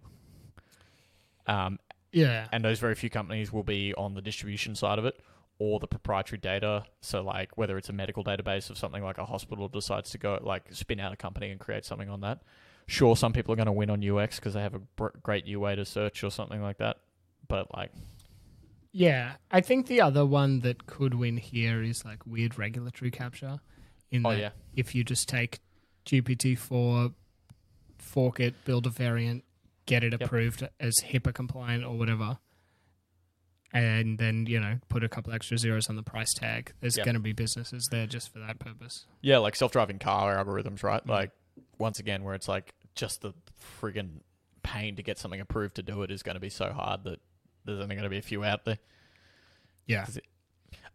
[1.46, 1.78] Um,
[2.12, 2.48] Yeah.
[2.52, 5.20] and those very few companies will be on the distribution side of it
[5.58, 6.84] or the proprietary data.
[7.00, 10.38] So, like whether it's a medical database of something like a hospital decides to go
[10.42, 12.40] like spin out a company and create something on that.
[12.86, 15.44] Sure, some people are going to win on UX because they have a br- great
[15.58, 16.96] way to search or something like that.
[17.46, 17.92] But like,
[18.92, 23.60] Yeah, I think the other one that could win here is like weird regulatory capture.
[24.10, 25.58] In oh that yeah, if you just take
[26.06, 27.10] GPT four,
[27.98, 29.44] fork it, build a variant,
[29.86, 30.22] get it Yep.
[30.22, 32.38] approved as HIPAA compliant or whatever,
[33.72, 36.72] and then you know put a couple extra zeros on the price tag.
[36.80, 37.04] There's Yep.
[37.04, 39.04] going to be businesses there just for that purpose.
[39.20, 41.04] yeah, like self-driving car algorithms, right?
[41.04, 41.08] Mm.
[41.10, 41.30] Like
[41.78, 43.34] once again, where it's like just the
[43.80, 44.20] friggin'
[44.62, 47.20] pain to get something approved to do it is going to be so hard that
[47.68, 48.78] there's only going to be a few out there.
[49.86, 50.06] Yeah,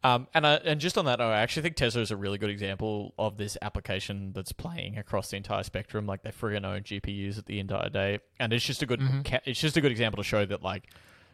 [0.04, 2.50] Um, and I, and just on that I actually think Tesla is a really good
[2.50, 6.06] example of this application that's playing across the entire spectrum.
[6.06, 9.26] Like they friggin' own GPUs at the entire day, and it's just a good Mhm.
[9.26, 10.90] ca- it's just a good example to show that like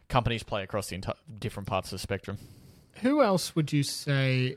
[0.07, 2.37] companies play across the entire different parts of the spectrum.
[3.01, 4.55] who else would you say?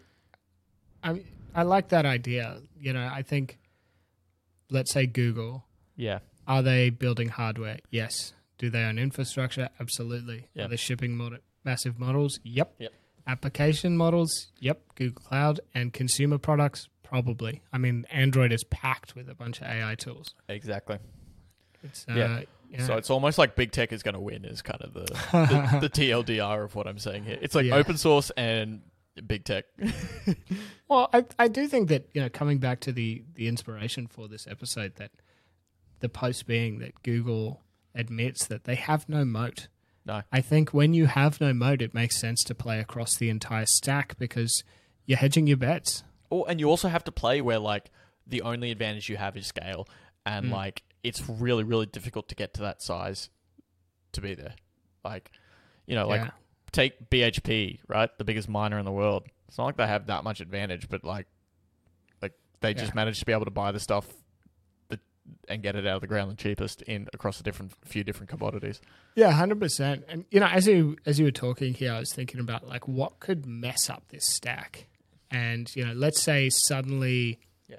[1.02, 1.22] I
[1.54, 2.60] I like that idea.
[2.78, 3.58] You know, I think.
[4.70, 5.64] Let's say Google.
[5.96, 7.78] Yeah, Are they building hardware?
[7.90, 8.32] Yes.
[8.62, 9.68] Do they own infrastructure?
[9.80, 10.46] Absolutely.
[10.54, 10.66] Yeah.
[10.66, 12.38] Are they shipping mod- massive models?
[12.44, 12.74] Yep.
[12.78, 12.92] Yep.
[13.26, 14.52] Application models?
[14.60, 14.80] Yep.
[14.94, 16.88] Google Cloud and consumer products?
[17.02, 17.60] Probably.
[17.72, 20.34] I mean, Android is packed with a bunch of AI tools.
[20.48, 20.98] exactly.
[21.82, 22.40] It's, uh, Yeah.
[22.70, 22.86] yeah.
[22.86, 24.44] So it's almost like big tech is going to win.
[24.44, 25.00] Is kind of the,
[25.32, 27.38] the the TLDR of what I'm saying here.
[27.42, 27.74] It's like Yeah.
[27.74, 28.82] open source and
[29.26, 29.64] big tech.
[30.88, 34.28] Well, I I do think that you know coming back to the the inspiration for
[34.28, 35.10] this episode that
[36.00, 37.62] the post being that Google
[37.94, 39.68] admits that they have no moat.
[40.04, 40.22] No.
[40.32, 43.66] I think when you have no moat, it makes sense to play across the entire
[43.66, 44.64] stack because
[45.06, 46.02] you're hedging your bets.
[46.30, 47.90] Oh, and you also have to play where like
[48.26, 49.86] the only advantage you have is scale,
[50.26, 50.52] and Mm.
[50.52, 53.28] like it's really really difficult to get to that size
[54.12, 54.54] to be there.
[55.04, 55.30] Like,
[55.86, 56.30] you know, like Yeah.
[56.72, 59.24] take BHP, right, the biggest miner in the world.
[59.48, 61.26] It's not like they have that much advantage, but like,
[62.22, 64.06] like they just managed to be able to buy the stuff
[65.48, 68.28] and get it out of the ground the cheapest in across a different few different
[68.30, 68.80] commodities.
[69.14, 70.04] Yeah, hundred percent.
[70.08, 72.86] And you know, as you as you were talking here, I was thinking about like
[72.88, 74.86] what could mess up this stack.
[75.30, 77.76] And you know, let's say suddenly Yeah.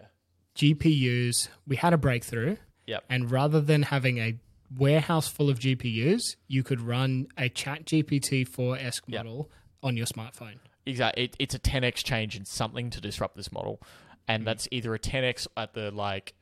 [0.56, 2.58] GPUs, we had a breakthrough.
[2.88, 3.04] Yep.
[3.10, 4.38] And rather than having a
[4.78, 9.26] warehouse full of GPUs, you could run a Chat GPT 4 esque Yep.
[9.26, 9.52] model
[9.82, 10.56] on your smartphone.
[10.86, 11.26] Exactly.
[11.26, 13.82] It, it's a 10x change in something to disrupt this model.
[14.28, 14.46] And Mm.
[14.46, 16.34] that's either a 10x at the like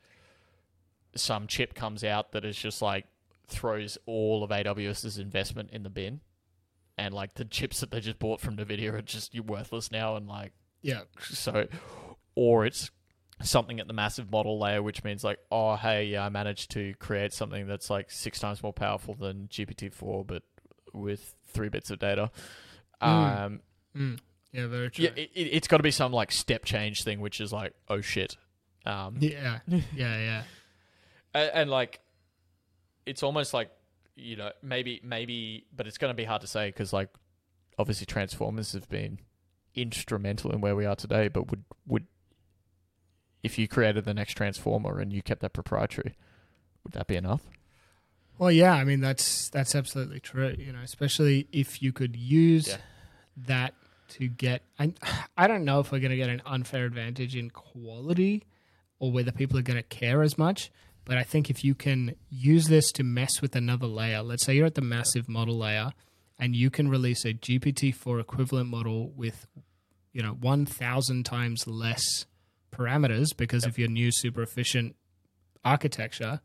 [1.14, 3.06] some chip comes out that is just like
[3.48, 6.20] throws all of AWS's investment in the bin.
[6.98, 10.28] And like the chips that they just bought from Nvidia are just worthless now and
[10.28, 11.02] like Yeah.
[11.20, 11.66] so
[12.34, 12.90] or it's
[13.42, 16.94] something at the massive model layer which means like oh hey yeah I managed to
[17.00, 20.42] create something that's like six times more powerful than GPT-4 but
[20.92, 22.30] with 3 bits of data.
[23.02, 23.44] Mm.
[23.46, 23.60] Um
[23.96, 24.18] Mm.
[24.52, 25.04] Yeah, very true.
[25.06, 28.00] yeah, it, it's got to be some like step change thing, which is like, oh
[28.02, 28.36] shit,
[28.86, 29.58] um, yeah.
[29.66, 29.80] Yeah.
[29.94, 30.42] Yeah.
[31.34, 32.00] And, and like,
[33.06, 33.70] it's almost like
[34.14, 37.08] you know maybe maybe, but it's going to be hard to say because like,
[37.78, 39.18] obviously Transformers have been
[39.74, 41.28] instrumental in where we are today.
[41.28, 42.06] But would would
[43.42, 46.14] if you created the next Transformer and you kept that proprietary,
[46.84, 47.42] would that be enough?
[48.38, 50.54] Well, yeah, I mean that's that's absolutely true.
[50.58, 52.76] You know, especially if you could use Yeah.
[53.46, 53.74] that
[54.10, 54.62] to get.
[54.78, 54.92] I
[55.36, 58.44] I don't know if we're going to get an unfair advantage in quality,
[58.98, 60.70] or whether people are going to care as much.
[61.04, 64.54] But I think if you can use this to mess with another layer, let's say
[64.54, 65.92] you're at the massive model layer,
[66.38, 69.46] and you can release a GPT four equivalent model with,
[70.12, 72.26] you know, one thousand times less
[72.70, 74.96] parameters because of your new super efficient
[75.64, 76.40] architecture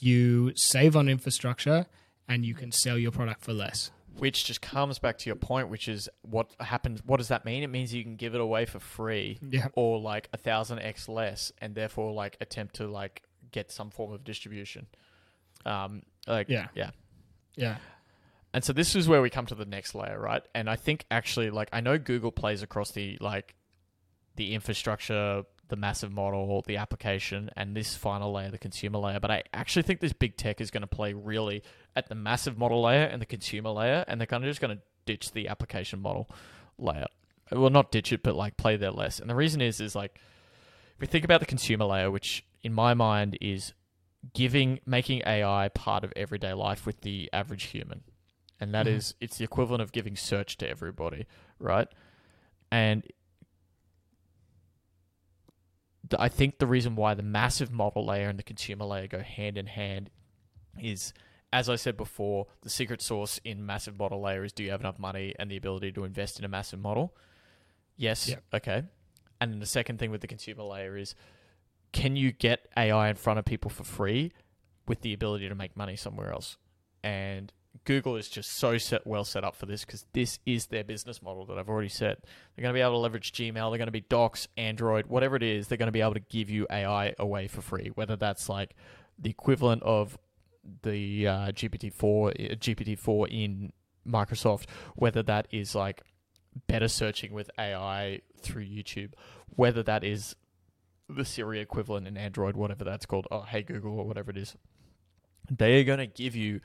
[0.00, 1.86] you save on infrastructure
[2.28, 3.90] and you can sell your product for less.
[4.16, 7.00] Which just comes back to your point, which is what happens.
[7.04, 7.62] What does that mean?
[7.62, 9.38] It means you can give it away for free.
[9.40, 9.68] Yeah.
[9.74, 14.12] or like a thousand x less, and therefore like attempt to like get some form
[14.12, 14.86] of distribution.
[15.64, 16.68] Um, like Yeah.
[16.74, 16.90] yeah.
[17.56, 17.76] Yeah.
[18.52, 20.42] And so this is where we come to the next layer, right?
[20.54, 23.54] And I think actually, like, I know Google plays across the like
[24.36, 29.20] the infrastructure, the massive model, the application, and this final layer, the consumer layer.
[29.20, 31.62] But I actually think this big tech is going to play really
[31.94, 34.76] at the massive model layer and the consumer layer, and they're kind of just going
[34.76, 36.28] to ditch the application model
[36.78, 37.06] layer.
[37.52, 39.20] Well, not ditch it, but like play there less.
[39.20, 40.18] And the reason is, is like
[40.94, 43.72] if we think about the consumer layer, which in my mind is
[44.34, 48.02] giving, making AI part of everyday life with the average human,
[48.60, 48.96] and that Mhm.
[48.96, 51.26] is, it's the equivalent of giving search to everybody,
[51.58, 51.88] right?
[52.70, 53.06] And
[56.18, 59.56] I think the reason why the massive model layer and the consumer layer go hand
[59.56, 60.10] in hand
[60.80, 61.12] is,
[61.52, 64.80] as I said before, the secret sauce in massive model layer is do you have
[64.80, 67.14] enough money and the ability to invest in a massive model?
[67.96, 68.28] Yes.
[68.28, 68.44] Yep.
[68.54, 68.82] Okay.
[69.40, 71.14] And then the second thing with the consumer layer is
[71.92, 74.32] can you get AI in front of people for free
[74.86, 76.56] with the ability to make money somewhere else?
[77.02, 77.52] And
[77.84, 81.22] Google is just so set, well set up for this because this is their business
[81.22, 82.18] model that I've already said.
[82.54, 83.54] They're going to be able to leverage Gmail.
[83.54, 85.68] They're going to be Docs, Android, whatever it is.
[85.68, 87.90] They're going to be able to give you AI away for free.
[87.94, 88.74] Whether that's like
[89.18, 90.18] the equivalent of
[90.82, 93.72] the uh, GPT-4, uh, GPT-4 in
[94.06, 94.64] Microsoft,
[94.96, 96.02] whether that is like
[96.66, 99.12] better searching with AI through YouTube,
[99.54, 100.34] whether that is
[101.14, 104.56] the Siri equivalent in Android, whatever that's called, oh Hey Google or whatever it is.
[105.50, 106.60] They are going to give you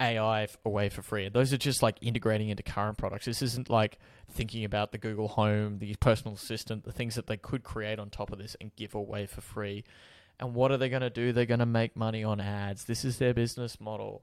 [0.00, 1.28] AI away for free.
[1.28, 3.26] Those are just like integrating into current products.
[3.26, 3.98] This isn't like
[4.30, 8.10] thinking about the Google Home, the personal assistant, the things that they could create on
[8.10, 9.84] top of this and give away for free.
[10.40, 11.32] And what are they going to do?
[11.32, 12.84] They're going to make money on ads.
[12.84, 14.22] This is their business model.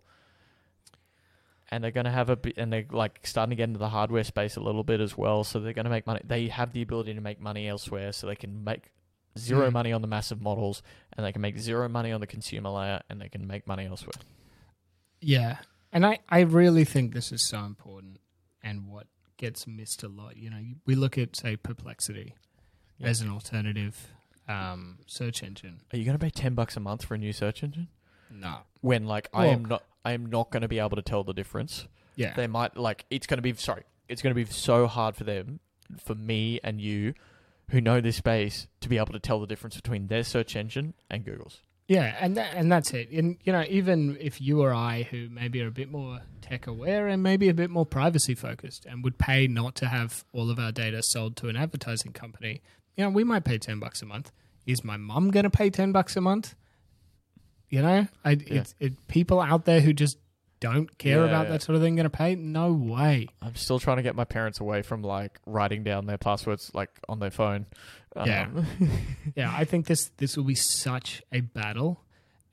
[1.72, 3.90] And they're going to have a bit, and they're like starting to get into the
[3.90, 5.44] hardware space a little bit as well.
[5.44, 6.20] So they're going to make money.
[6.26, 8.12] They have the ability to make money elsewhere.
[8.12, 8.90] So they can make
[9.38, 9.74] zero Mm.
[9.74, 10.82] money on the massive models
[11.14, 13.86] and they can make zero money on the consumer layer and they can make money
[13.86, 14.14] elsewhere.
[15.22, 15.58] Yeah.
[15.92, 18.20] And I, I really think this is so important
[18.62, 19.08] and what
[19.38, 20.38] gets missed a lot.
[20.38, 22.36] You know, we look at, say, Perplexity
[22.98, 23.08] Yeah.
[23.08, 24.14] as an alternative
[24.48, 25.82] um, search engine.
[25.94, 27.88] Are you going to pay 10 bucks a month for a new search engine?
[28.32, 28.58] No.
[28.82, 31.34] When like I am not I am not going to be able to tell the
[31.34, 31.88] difference.
[32.16, 32.34] Yeah.
[32.36, 35.24] They might like it's going to be sorry, it's going to be so hard for
[35.24, 35.60] them
[35.98, 37.14] for me and you
[37.70, 40.94] who know this space to be able to tell the difference between their search engine
[41.10, 41.62] and Google's.
[41.88, 43.10] Yeah, and that, and that's it.
[43.10, 46.68] And you know, even if you or I, who maybe are a bit more tech
[46.68, 50.52] aware and maybe a bit more privacy focused, and would pay not to have all
[50.52, 52.62] of our data sold to an advertising company,
[52.96, 54.32] you know, we might pay ten bucks a month.
[54.68, 56.54] Is my mum going to pay ten bucks a month?
[57.70, 60.18] You know, I, it's it, people out there who just
[60.60, 61.51] don't care Yeah, about yeah.
[61.53, 62.36] that sort of thing going to pay.
[62.36, 63.28] No way.
[63.41, 66.89] I'm still trying to get my parents away from like writing down their passwords like
[67.07, 67.66] on their phone.
[68.26, 68.47] Yeah.
[68.53, 68.66] Um,
[69.36, 72.03] yeah, I think this this will be such a battle,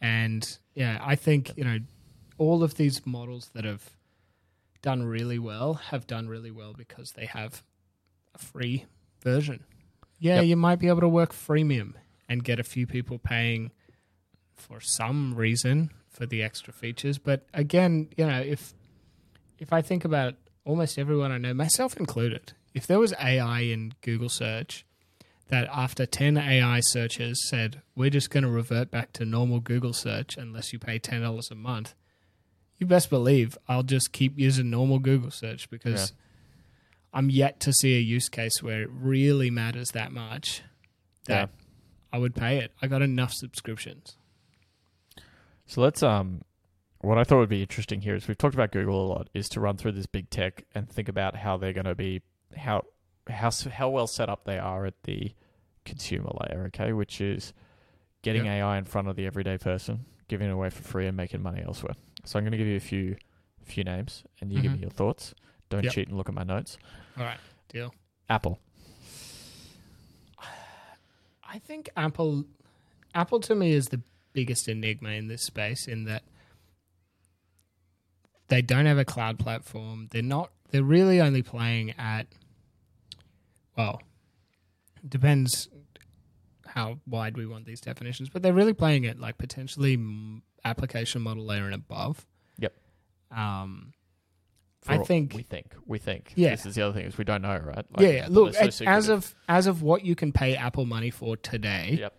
[0.01, 1.79] and yeah, I think you know
[2.39, 3.91] all of these models that have
[4.83, 7.63] done really well have done really well because they have
[8.35, 8.85] a free
[9.23, 9.65] version.
[10.19, 10.45] Yeah, Yep.
[10.47, 11.95] you might be able to work freemium
[12.29, 13.73] and get a few people paying
[14.55, 18.73] for some reason for the extra features, but again, you know, if
[19.59, 23.93] if I think about almost everyone I know, myself included, if there was AI in
[24.03, 24.85] Google search
[25.49, 29.93] that after 10 AI searches said, we're just going to revert back to normal Google
[29.93, 31.95] search unless you pay $10 a month,
[32.79, 36.13] you best believe I'll just keep using normal Google search because
[37.13, 40.63] I'm yet to see a use case where it really matters that much
[41.27, 41.51] that
[42.13, 42.73] I would pay it.
[42.83, 44.17] I got enough subscriptions.
[45.67, 46.43] So let's um
[47.01, 49.49] what I thought would be interesting here is we've talked about Google a lot is
[49.51, 52.23] to run through this big tech and think about how they're going to be
[52.57, 52.83] how
[53.29, 55.33] how how well set up they are at the
[55.85, 57.53] consumer layer, okay, which is
[58.23, 58.55] getting Yep.
[58.55, 61.63] AI in front of the everyday person, giving it away for free and making money
[61.65, 61.95] elsewhere.
[62.25, 63.17] So I'm going to give you a few
[63.65, 64.75] few names and you give Mhm.
[64.77, 65.35] me your thoughts.
[65.71, 65.93] Don't Yep.
[65.93, 66.79] cheat and look at my notes.
[67.17, 67.39] All right,
[67.69, 67.93] deal.
[68.29, 68.61] Apple.
[71.49, 72.45] I think Apple
[73.15, 74.01] Apple to me is the
[74.37, 76.23] biggest enigma in this space in that
[78.49, 80.09] they don't have a cloud platform.
[80.11, 82.27] They're not they're really only playing at
[83.79, 84.03] well,
[85.09, 85.69] depends
[86.67, 89.99] how wide we want these definitions, but they're really playing at like potentially
[90.65, 92.27] application model layer and above.
[92.59, 92.75] Yep.
[93.35, 93.95] Um
[94.83, 96.33] For I think- we think we think.
[96.37, 96.51] Yeah.
[96.51, 97.87] This is the other thing is we don't know, right?
[97.91, 98.27] Like, yeah, yeah.
[98.29, 101.97] Look, so as- as of as of what you can pay Apple money for today,
[102.01, 102.13] Yep.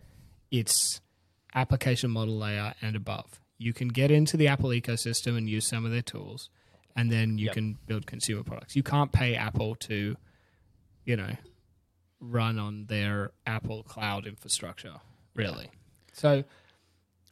[0.50, 1.00] it's
[1.54, 3.42] application model layer and above.
[3.58, 6.50] You can get into the Apple ecosystem and use some of their tools,
[6.96, 7.54] and then you Yep.
[7.54, 8.76] can build consumer products.
[8.76, 10.16] You can't pay Apple to,
[11.06, 11.36] you know,
[12.20, 14.96] run on their Apple cloud infrastructure,
[15.36, 15.70] really.
[16.14, 16.44] So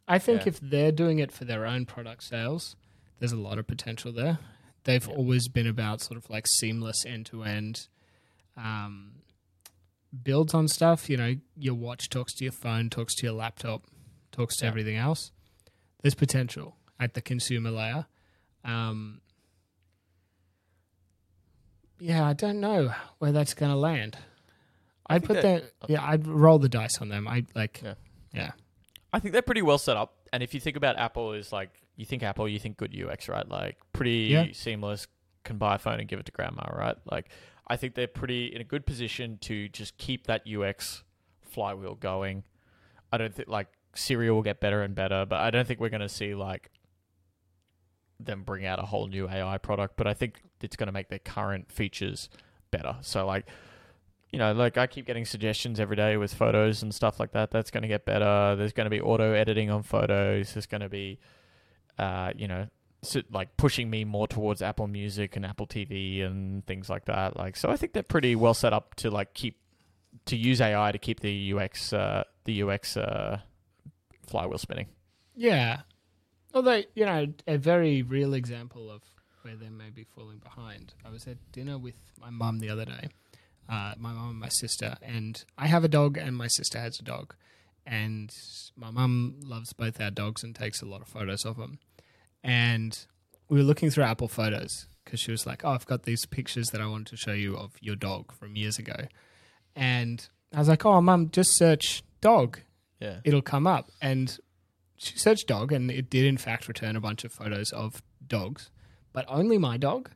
[0.08, 0.48] I think Yeah.
[0.48, 2.76] if they're doing it for their own product sales,
[3.18, 4.38] there's a lot of potential there.
[4.84, 5.14] They've Yeah.
[5.14, 7.88] always been about sort of like seamless end to end
[8.56, 9.22] um,
[10.22, 11.10] builds on stuff.
[11.10, 13.82] You know, your watch talks to your phone, talks to your laptop,
[14.36, 14.70] talks to Yeah.
[14.70, 15.32] everything else.
[16.02, 18.06] There's potential at the consumer layer.
[18.64, 19.20] Um,
[21.98, 24.18] yeah, I don't know where that's going to land.
[25.08, 25.90] I'd put that- that.
[25.90, 27.26] Yeah, I'd roll the dice on them.
[27.28, 27.80] I like.
[27.82, 27.94] Yeah.
[28.32, 28.52] yeah.
[29.12, 30.14] I think they're pretty well set up.
[30.32, 33.28] And if you think about Apple, is like you think Apple, you think good UX,
[33.28, 33.48] right?
[33.48, 34.46] Like pretty Yeah.
[34.52, 35.06] seamless.
[35.44, 36.96] Can buy a phone and give it to grandma, right?
[37.10, 37.30] Like
[37.68, 41.04] I think they're pretty in a good position to just keep that UX
[41.42, 42.42] flywheel going.
[43.12, 45.88] I don't think like Siri will get better and better, but I don't think we're
[45.90, 46.70] going to see like
[48.18, 49.96] them bring out a whole new AI product.
[49.96, 52.28] But I think it's going to make their current features
[52.70, 52.96] better.
[53.02, 53.46] So like
[54.32, 57.50] you know, like I keep getting suggestions every day with photos and stuff like that.
[57.50, 58.56] That's going to get better.
[58.56, 60.52] There's going to be auto editing on photos.
[60.52, 61.18] There's going to be,
[61.98, 62.66] uh, you know,
[63.30, 67.36] like pushing me more towards Apple Music and Apple TV and things like that.
[67.36, 69.58] Like, so I think they're pretty well set up to like keep
[70.26, 73.40] to use AI to keep the UX, uh, the UX uh,
[74.26, 74.88] flywheel spinning.
[75.34, 75.80] Yeah.
[76.54, 79.02] Although, you know, a very real example of
[79.42, 80.94] where they may be falling behind.
[81.04, 83.08] I was at dinner with my mum the other day,
[83.68, 86.98] uh, my mum and my sister, and I have a dog and my sister has
[86.98, 87.34] a dog.
[87.86, 88.30] And
[88.76, 91.78] my mum loves both our dogs and takes a lot of photos of them.
[92.42, 92.98] And
[93.48, 96.66] we were looking through Apple Photos because she was like, Oh, I've got these pictures
[96.72, 98.96] that I wanted to show you of your dog from years ago.
[99.76, 102.58] And I was like, Oh, mum, just search dog
[103.00, 103.20] Yeah.
[103.24, 103.90] it'll come up.
[104.00, 104.36] And
[104.96, 108.70] she searched dog, and it did in fact return a bunch of photos of dogs,
[109.12, 110.10] but only my dog.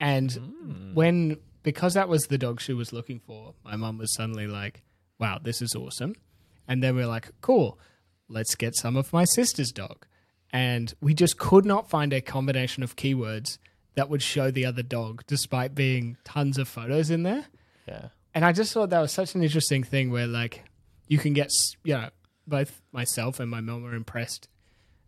[0.00, 0.94] And Hmm.
[0.94, 4.82] when because that was the dog she was looking for, my mum was suddenly like,
[5.18, 6.14] "Wow, this is awesome."
[6.66, 7.78] And then we are like, "Cool,
[8.28, 10.06] let's get some of my sister's dog."
[10.50, 13.58] And we just could not find a combination of keywords
[13.96, 17.46] that would show the other dog, despite being tons of photos in there
[17.86, 18.08] Yeah.
[18.34, 20.64] and I just thought that was such an interesting thing where like
[21.08, 21.50] you can get
[21.84, 22.08] you know
[22.46, 24.48] both myself and my mum were impressed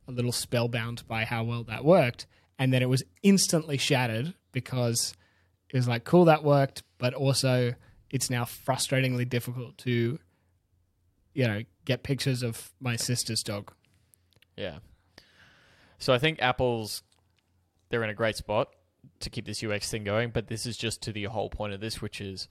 [0.08, 2.26] a little spellbound by how well that worked
[2.58, 5.14] and then it was instantly shattered because
[5.68, 7.72] it was like cool that worked but also
[8.10, 10.18] it's now frustratingly difficult to
[11.32, 13.72] you know get pictures of my sister's dog
[14.56, 14.78] Yeah.
[15.98, 17.02] So I think Apple's
[17.90, 18.68] they're in a great spot
[19.20, 21.80] to keep this UX thing going, but this is just to the whole point of
[21.80, 22.48] this, which is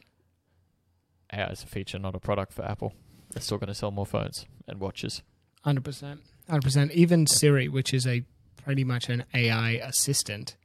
[1.31, 2.93] AI is a feature, not a product for Apple.
[3.31, 5.21] They're still going to sell more phones and watches.
[5.65, 6.19] 100%
[6.49, 8.23] 100% even Siri which is a
[8.57, 10.55] pretty much an AI assistant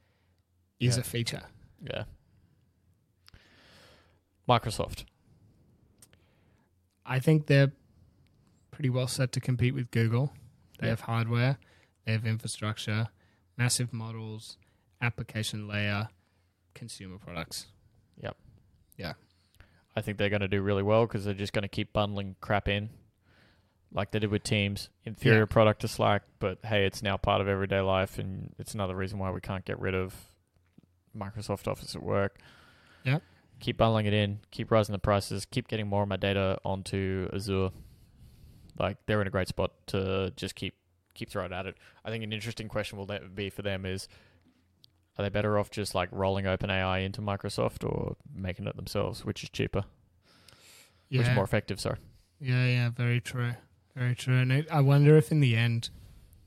[0.79, 1.01] is Yeah.
[1.01, 1.43] a feature
[1.81, 2.03] Yeah.
[4.47, 5.05] Microsoft.
[7.05, 7.71] I think they're
[8.71, 10.33] pretty well set to compete with Google.
[10.79, 10.91] They Yeah.
[10.91, 11.57] have hardware,
[12.05, 13.09] they have infrastructure,
[13.57, 14.57] massive models,
[15.01, 16.09] application layer,
[16.73, 17.67] consumer products.
[18.21, 18.37] Yep.
[18.97, 19.13] Yeah.
[19.95, 22.35] I think they're going to do really well because they're just going to keep bundling
[22.41, 22.89] crap in,
[23.93, 24.89] like they did with Teams.
[25.05, 25.45] Inferior Yeah.
[25.45, 29.19] product to Slack, but hey, it's now part of everyday life, and it's another reason
[29.19, 30.13] why we can't get rid of
[31.17, 32.39] Microsoft Office at work.
[33.05, 33.21] Yep.
[33.61, 37.29] Keep bundling it in, keep rising the prices, keep getting more of my data onto
[37.33, 37.69] Azure.
[38.77, 40.75] Like they're in a great spot to just keep
[41.13, 41.77] keep throwing at it.
[42.03, 44.09] I think an interesting question will that be for them is
[45.17, 49.43] are they better off just like rolling OpenAI into Microsoft or making it themselves, which
[49.43, 49.83] is cheaper,
[51.09, 51.79] which is more effective?
[51.79, 51.97] Sorry.
[52.39, 53.53] yeah, yeah, very true.
[53.95, 54.37] Very true.
[54.39, 55.89] And it, I wonder if in the end,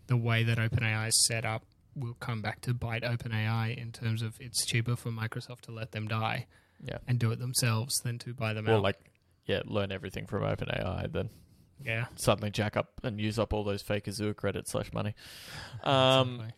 [0.07, 1.65] the way that OpenAI is set up
[1.97, 5.93] will come back to bite OpenAI in terms of it's cheaper for Microsoft to let
[5.93, 6.47] them die
[6.85, 6.99] Yeah.
[7.09, 8.83] and do it themselves than to buy them Or out.
[8.83, 8.99] like,
[9.47, 11.31] yeah, learn everything from OpenAI, then
[11.83, 12.07] yeah.
[12.17, 15.15] suddenly jack up and use up all those fake Azure credits slash money.
[15.83, 16.53] Um, exactly.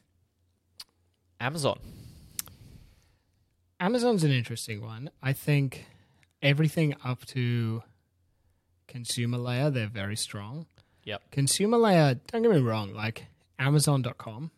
[1.40, 1.78] Amazon.
[3.80, 5.10] Amazon's an interesting one.
[5.22, 5.86] I think
[6.42, 7.82] everything up to
[8.86, 10.66] consumer layer, they're very strong.
[11.04, 11.30] Yep.
[11.30, 13.26] Consumer layer, don't get me wrong, like
[13.58, 14.50] Amazon.com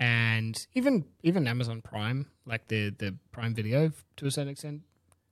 [0.00, 4.82] and even even Amazon Prime, like the the Prime Video to a certain extent,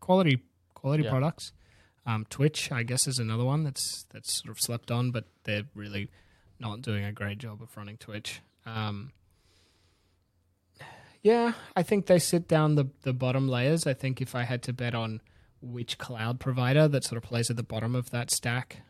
[0.00, 0.42] quality
[0.74, 1.10] quality Yeah.
[1.10, 1.52] products.
[2.04, 5.64] Um, Twitch, I guess, is another one that's that's sort of slept on, but they're
[5.74, 6.10] really
[6.60, 8.40] not doing a great job of running Twitch.
[8.64, 9.12] Um,
[11.26, 13.86] yeah, I think they sit down the the bottom layers.
[13.86, 15.20] I think if I had to bet on
[15.60, 18.82] which cloud provider that sort of plays at the bottom of that stack,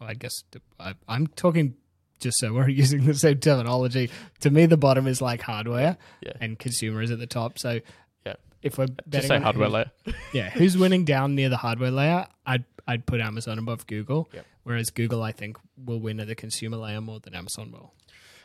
[0.00, 0.32] well, I guess
[0.80, 1.74] I, I'm talking
[2.20, 4.10] just so we're using the same terminology.
[4.40, 6.32] To me, the bottom is like hardware, Yeah.
[6.40, 7.58] and consumer is at the top.
[7.58, 7.80] So,
[8.24, 8.34] Yeah.
[8.62, 9.90] if we're Just betting say on hardware layer.
[10.32, 12.26] yeah, who's winning down near the hardware layer?
[12.46, 14.28] I'd I'd put Amazon above Google.
[14.32, 14.46] Yep.
[14.62, 17.92] Whereas Google, I think, will win at the consumer layer more than Amazon will.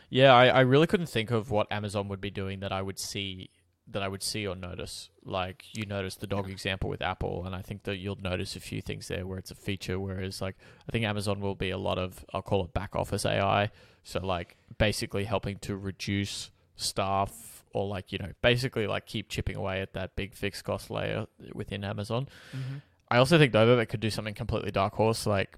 [0.10, 3.00] Yeah, I, I really couldn't think of what Amazon would be doing that I would
[3.00, 3.50] see
[3.92, 5.10] that I would see or notice.
[5.24, 8.60] Like you notice the dog example with Apple, and I think that you'll notice a
[8.60, 10.00] few things there where it's a feature.
[10.00, 10.56] Whereas like
[10.88, 13.72] I think Amazon will be a lot of I'll call it back office AI.
[14.04, 19.56] So like basically helping to reduce staff or like you know basically like keep chipping
[19.56, 22.28] away at that big fixed cost layer within Amazon.
[22.56, 22.78] Mm-hmm.
[23.12, 25.58] I also think though that they could do something completely dark horse, like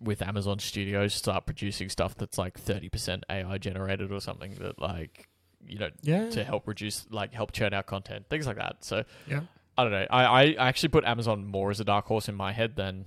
[0.00, 4.80] with Amazon Studios, start producing stuff that's like thirty percent AI generated or something that
[4.80, 5.28] like
[5.66, 6.30] you know Yeah.
[6.30, 8.84] to help reduce like help churn out content, things like that.
[8.84, 9.40] So Yeah.
[9.76, 10.06] I don't know.
[10.10, 10.24] I,
[10.54, 13.04] I actually put Amazon more as a dark horse in my head than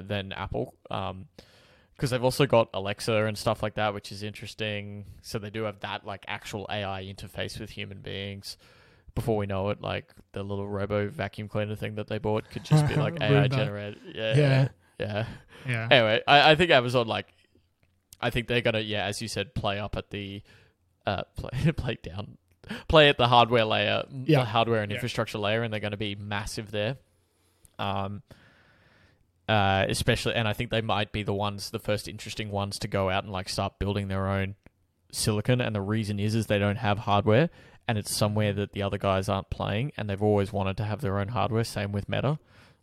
[0.00, 0.74] than Apple.
[0.90, 1.26] Um
[1.94, 5.04] because they've also got Alexa and stuff like that, which is interesting.
[5.20, 8.56] So they do have that like actual AI interface with human beings.
[9.14, 12.64] Before we know it, like the little robo vacuum cleaner thing that they bought could
[12.64, 13.98] just be like AI generated.
[14.14, 14.68] Yeah, Yeah.
[15.00, 15.26] Yeah.
[15.68, 15.88] Yeah.
[15.90, 17.26] Anyway, I, I think Amazon like,
[18.20, 20.42] I think they're gonna yeah, as you said, play up at the,
[21.06, 22.36] uh, play play down,
[22.88, 24.40] play at the hardware layer, Yeah.
[24.40, 24.96] the hardware and Yeah.
[24.96, 26.96] infrastructure layer, and they're going to be massive there.
[27.78, 28.22] Um,
[29.48, 32.88] uh, especially, and I think they might be the ones, the first interesting ones to
[32.88, 34.54] go out and like start building their own
[35.10, 35.60] silicon.
[35.60, 37.50] And the reason is, is they don't have hardware,
[37.88, 41.00] and it's somewhere that the other guys aren't playing, and they've always wanted to have
[41.00, 41.64] their own hardware.
[41.64, 42.38] Same with Meta.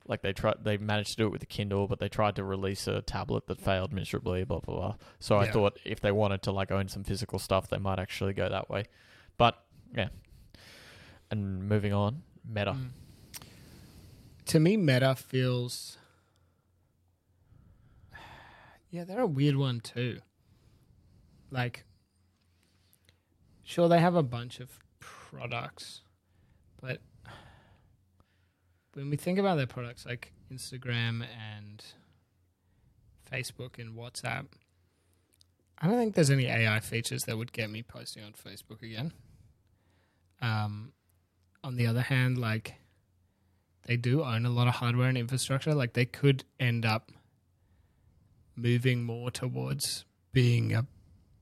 [0.08, 2.44] Like they tried, they managed to do it with the Kindle, but they tried to
[2.44, 4.44] release a tablet that failed miserably.
[4.44, 4.96] Blah blah blah.
[5.20, 8.34] So I thought if they wanted to like own some physical stuff, they might actually
[8.34, 8.86] go that way.
[9.38, 9.62] But
[9.96, 10.10] yeah.
[11.30, 12.72] And moving on, Meta.
[12.72, 12.90] Mm.
[14.48, 15.98] To me, Meta feels.
[18.90, 20.22] Yeah, they're a weird one too.
[21.52, 21.84] Like,
[23.62, 26.04] sure, they have a bunch of products,
[26.82, 27.02] but
[28.98, 31.86] when we think about their products like Instagram and
[33.32, 34.48] Facebook and WhatsApp,
[35.78, 39.14] I don't think there's any AI features that would get me posting on Facebook again.
[40.42, 40.94] Um,
[41.64, 42.74] on the other hand, like
[43.86, 45.76] they do own a lot of hardware and infrastructure.
[45.76, 47.12] Like they could end up
[48.56, 50.88] moving more towards being a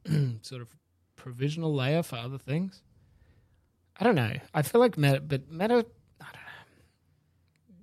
[0.42, 0.76] sort of
[1.16, 2.82] provisional layer for other things.
[3.98, 4.34] I don't know.
[4.54, 5.86] I feel like Meta, but Meta.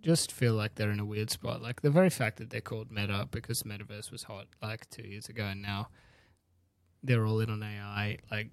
[0.02, 1.62] Just feel like they're in a weird spot.
[1.62, 5.28] Like the very fact that they're called Meta because Metaverse was hot like two years
[5.28, 5.88] ago, and now
[7.02, 8.18] they're all in on AI.
[8.30, 8.50] Like,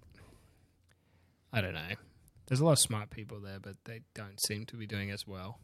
[1.51, 1.95] I don't know.
[2.47, 5.27] There's a lot of smart people there, but they don't seem to be doing as
[5.27, 5.59] well.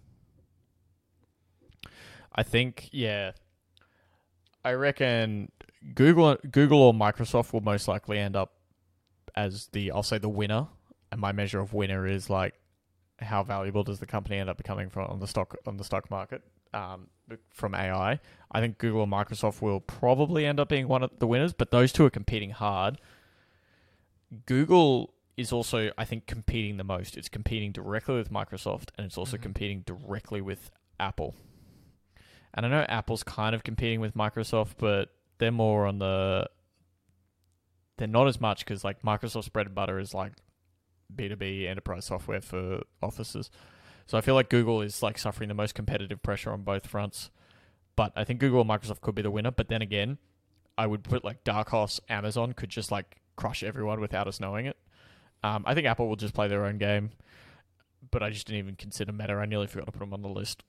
[2.33, 3.31] I think yeah.
[4.63, 5.51] I reckon
[5.93, 8.53] Google Google or Microsoft will most likely end up
[9.35, 10.67] as the I'll say the winner.
[11.11, 12.55] And my measure of winner is like
[13.19, 16.09] how valuable does the company end up becoming from on the stock on the stock
[16.11, 16.41] market
[16.73, 17.07] um,
[17.49, 18.19] from AI.
[18.51, 21.71] I think Google and Microsoft will probably end up being one of the winners, but
[21.71, 22.99] those two are competing hard.
[24.45, 27.17] Google is also, I think, competing the most.
[27.17, 29.41] It's competing directly with Microsoft, and it's also Mhm.
[29.43, 31.35] competing directly with Apple.
[32.53, 36.49] And I know Apple's kind of competing with Microsoft, but they're more on the.
[37.97, 40.33] They're not as much because like Microsoft's bread and butter is like
[41.13, 43.49] B two B enterprise software for offices.
[44.07, 47.31] So I feel like Google is like suffering the most competitive pressure on both fronts.
[47.95, 49.51] But I think Google and Microsoft could be the winner.
[49.51, 50.17] But then again,
[50.77, 54.65] I would put like Dark Horse Amazon could just like crush everyone without us knowing
[54.65, 54.77] it.
[55.43, 57.11] Um, I think Apple will just play their own game.
[58.11, 59.33] But I just didn't even consider Meta.
[59.33, 60.63] I nearly forgot to put them on the list.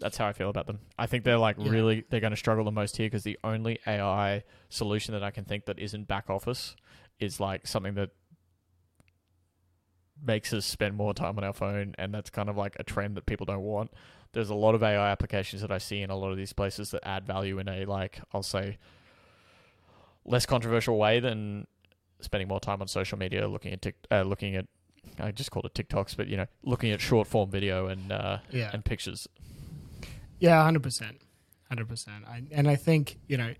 [0.00, 0.80] That's how I feel about them.
[0.98, 1.70] I think they're like Yeah.
[1.70, 5.30] really they're going to struggle the most here because the only AI solution that I
[5.30, 6.74] can think that isn't back office
[7.20, 8.10] is like something that
[10.24, 13.16] makes us spend more time on our phone, and that's kind of like a trend
[13.16, 13.90] that people don't want.
[14.32, 16.90] There's a lot of AI applications that I see in a lot of these places
[16.90, 18.78] that add value in a like I'll say
[20.24, 21.66] less controversial way than
[22.20, 24.66] spending more time on social media, looking at tic- uh, looking at
[25.20, 28.38] I just called it TikToks, but you know, looking at short form video and uh,
[28.50, 28.70] Yeah.
[28.72, 29.28] and pictures.
[30.40, 31.20] Yeah, hundred percent,
[31.68, 32.24] hundred percent.
[32.50, 33.54] And I think you know,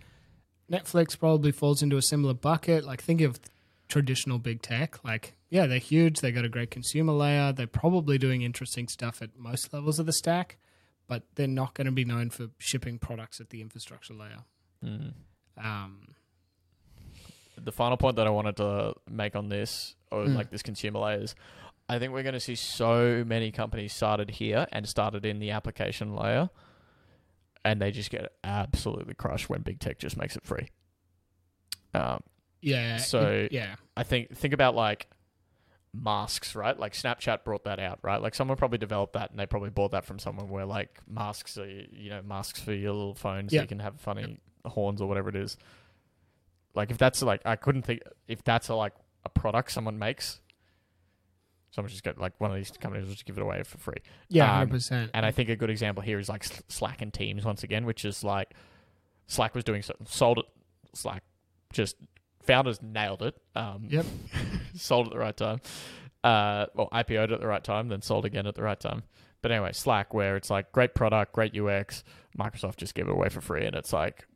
[0.71, 2.85] Netflix probably falls into a similar bucket.
[2.85, 3.39] Like, think of
[3.89, 5.05] traditional big tech.
[5.05, 6.19] Like, yeah, they're huge.
[6.19, 7.53] They got a great consumer layer.
[7.53, 10.59] They're probably doing interesting stuff at most levels of the stack,
[11.07, 14.43] but they're not going to be known for shipping products at the infrastructure layer.
[15.57, 16.09] Um,
[17.57, 20.35] the final point that I wanted to make on this, or Mm.
[20.35, 21.35] like this consumer layer, is
[21.89, 25.51] I think we're going to see so many companies started here and started in the
[25.53, 26.51] application layer,
[27.65, 30.69] and they just get absolutely crushed when big tech just makes it free.
[31.95, 32.23] Um,
[32.61, 32.97] yeah.
[32.97, 35.07] So- it- yeah, I think think about like
[35.95, 36.79] masks, right?
[36.79, 38.21] Like Snapchat brought that out, right?
[38.21, 41.57] Like someone probably developed that, and they probably bought that from someone where like masks,
[41.57, 45.09] are, you know, masks for your little phone, so you can have funny horns or
[45.09, 45.57] whatever it is.
[46.75, 50.41] Like if that's like I couldn't think if that's a, like a product someone makes,
[51.71, 53.97] Someone just get like one of these companies will just give it away for free.
[54.29, 55.11] Yeah, Um, hundred percent.
[55.13, 58.05] And I think a good example here is like Slack and Teams once again, which
[58.05, 58.55] is like
[59.27, 60.45] Slack was doing so, sold it.
[60.95, 61.25] Slack
[61.73, 61.97] just
[62.45, 63.35] founders nailed it.
[63.57, 64.07] Um, Yep.
[64.81, 65.61] sold at the right time.
[66.23, 69.03] Uh, well, IPO'd at the right time, then sold again at the right time.
[69.43, 72.03] But anyway, Slack, where it's like great product, great UX,
[72.39, 74.27] Microsoft just gave it away for free, and it's like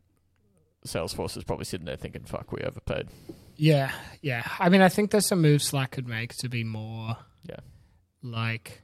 [0.86, 3.08] Salesforce is probably sitting there thinking, "Fuck, we overpaid."
[3.56, 4.46] Yeah, yeah.
[4.60, 7.16] I mean, I think there's some moves Slack could make to be more,
[7.48, 7.56] Yeah.
[8.22, 8.82] like,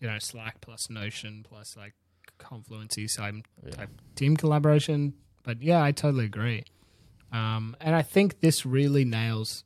[0.00, 1.94] you know, Slack plus Notion plus like
[2.38, 3.34] Confluency side
[3.64, 3.70] Yeah.
[3.72, 5.14] type team collaboration.
[5.42, 6.64] But yeah, I totally agree.
[7.32, 9.64] Um, and I think this really nails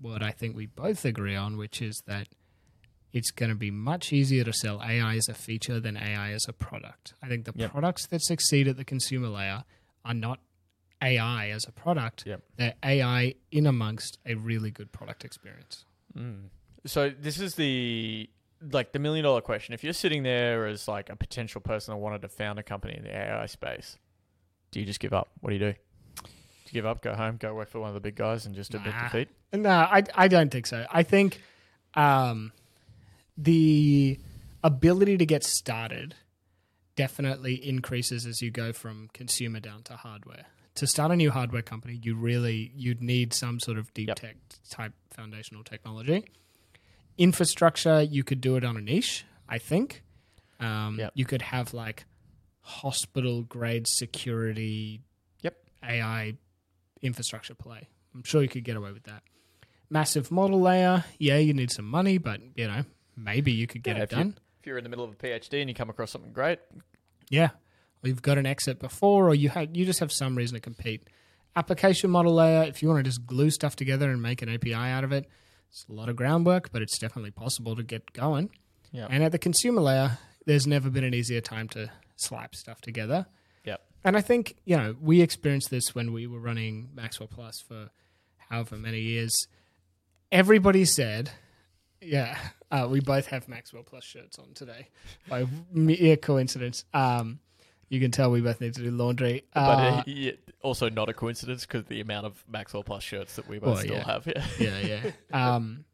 [0.00, 2.28] what I think we both agree on, which is that
[3.12, 6.44] it's going to be much easier to sell AI as a feature than AI as
[6.48, 7.14] a product.
[7.22, 7.70] I think the Yep.
[7.70, 9.64] products that succeed at the consumer layer
[10.04, 10.40] are not
[11.02, 12.24] AI as a product.
[12.26, 12.42] Yep.
[12.56, 15.84] They're AI in amongst a really good product experience.
[16.16, 16.48] Mm.
[16.84, 18.28] So this is the
[18.72, 19.74] like the million dollar question.
[19.74, 22.96] If you're sitting there as like a potential person that wanted to found a company
[22.96, 23.98] in the AI space,
[24.70, 25.28] do you just give up?
[25.40, 25.74] What do you do?
[26.68, 28.74] You give up, go home, go work for one of the big guys, and just
[28.74, 29.08] admit Nah.
[29.08, 29.28] defeat?
[29.52, 30.86] No, I I don't think so.
[30.90, 31.40] I think
[31.94, 32.52] um,
[33.38, 34.18] the
[34.64, 36.14] ability to get started
[36.96, 40.46] definitely increases as you go from consumer down to hardware.
[40.76, 44.16] To start a new hardware company, you really you'd need some sort of deep Yep.
[44.18, 44.36] tech
[44.68, 46.24] type foundational technology.
[47.18, 49.24] Infrastructure, you could do it on a niche.
[49.48, 50.02] I think
[50.60, 51.12] um, Yep.
[51.14, 52.04] you could have like
[52.60, 55.00] hospital grade security.
[55.42, 55.56] Yep.
[55.82, 56.36] AI
[57.06, 57.88] infrastructure play.
[58.14, 59.22] I'm sure you could get away with that.
[59.88, 62.84] Massive model layer, yeah, you need some money, but you know,
[63.16, 64.38] maybe you could get Yeah, it if you- done.
[64.60, 66.58] If you're in the middle of a PhD and you come across something great,
[67.30, 67.50] Yeah.
[68.04, 70.60] Or you've got an exit before, or you have you just have some reason to
[70.60, 71.08] compete.
[71.54, 74.74] Application model layer, if you want to just glue stuff together and make an API
[74.74, 75.26] out of it,
[75.70, 78.50] it's a lot of groundwork, but it's definitely possible to get going.
[78.92, 82.80] yeah, And at the consumer layer, there's never been an easier time to slap stuff
[82.80, 83.26] together.
[84.06, 87.90] And I think, you know, we experienced this when we were running Maxwell Plus for
[88.36, 89.48] however many years.
[90.30, 91.30] Everybody said,
[92.00, 92.38] yeah,
[92.70, 94.90] uh, we both have Maxwell Plus shirts on today
[95.28, 96.84] by mere coincidence.
[96.94, 97.40] Um,
[97.88, 99.42] you can tell we both need to do laundry.
[99.52, 100.30] but Uh, uh,
[100.62, 103.76] also not a coincidence because the amount of Maxwell Plus shirts that we both Well,
[103.78, 104.04] still yeah.
[104.04, 104.26] have.
[104.26, 105.10] Yeah, yeah, yeah.
[105.54, 105.84] Um,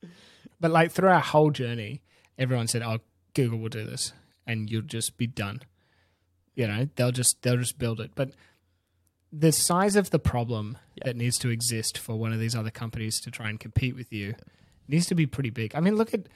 [0.61, 2.03] but like through our whole journey,
[2.39, 2.99] everyone said, "Oh,
[3.35, 4.13] Google will do this,"
[4.47, 5.63] and you'll just be done.
[6.55, 8.13] You know, they'll just they'll just build it.
[8.15, 8.33] But
[9.33, 11.05] the size of the problem Yeah.
[11.07, 14.13] that needs to exist for one of these other companies to try and compete with
[14.13, 14.35] you
[14.89, 15.75] needs to be pretty big.
[15.75, 16.27] I mean, look at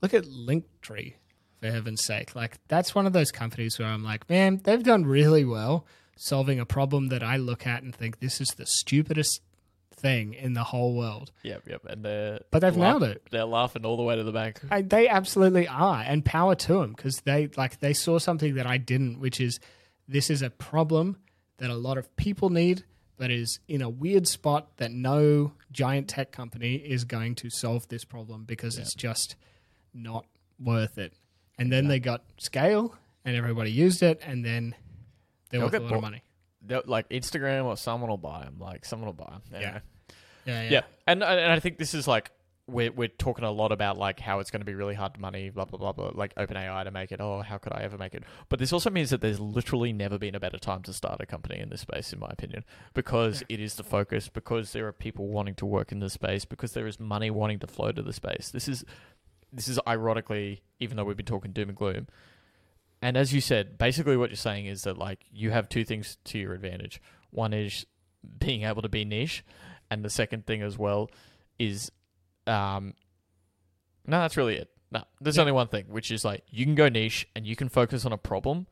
[0.00, 1.14] look at Linktree
[1.60, 2.36] for heaven's sake.
[2.36, 6.60] Like that's one of those companies where I'm like, man, they've done really well solving
[6.60, 9.40] a problem that I look at and think this is the stupidest
[10.04, 11.32] thing in the whole world.
[11.42, 11.82] yep, yep.
[11.88, 13.22] And they're But they've laugh- nailed it.
[13.30, 14.60] They're laughing all the way to the bank.
[14.70, 18.66] I, they absolutely are, and power to them because they like they saw something that
[18.66, 19.58] I didn't, which is
[20.06, 21.16] this is a problem
[21.58, 22.84] that a lot of people need,
[23.16, 27.88] but is in a weird spot that no giant tech company is going to solve
[27.88, 29.36] this problem because it's just
[29.94, 30.26] not
[30.58, 31.14] worth it.
[31.58, 32.94] And then they got scale,
[33.24, 34.74] and everybody used it, and then
[35.50, 35.96] they're They'll worth a get lot bought.
[35.96, 36.22] of money.
[36.86, 38.56] Like Instagram or someone will buy them.
[38.58, 39.60] Like someone will buy them.
[39.60, 39.78] Yeah.
[40.46, 40.80] Yeah, yeah, yeah.
[41.06, 42.30] And and I think this is like
[42.66, 45.50] we're we're talking a lot about like how it's going to be really hard money,
[45.50, 47.20] blah blah blah blah, like OpenAI to make it.
[47.20, 48.24] Oh, how could I ever make it?
[48.48, 51.26] But this also means that there's literally never been a better time to start a
[51.26, 52.64] company in this space, in my opinion,
[52.94, 56.44] because it is the focus, because there are people wanting to work in this space,
[56.44, 58.50] because there is money wanting to flow to the space.
[58.50, 58.84] This is
[59.52, 62.06] this is ironically, even though we've been talking doom and gloom.
[63.02, 66.16] And as you said, basically what you're saying is that like you have two things
[66.24, 67.02] to your advantage.
[67.30, 67.84] One is
[68.38, 69.44] being able to be niche,
[69.90, 71.10] and the second thing as well
[71.58, 71.90] is
[72.46, 72.94] um
[74.06, 74.70] no that's really it.
[74.90, 75.42] No there's Yeah.
[75.42, 78.12] only one thing which is like you can go niche and you can focus on
[78.12, 78.66] a problem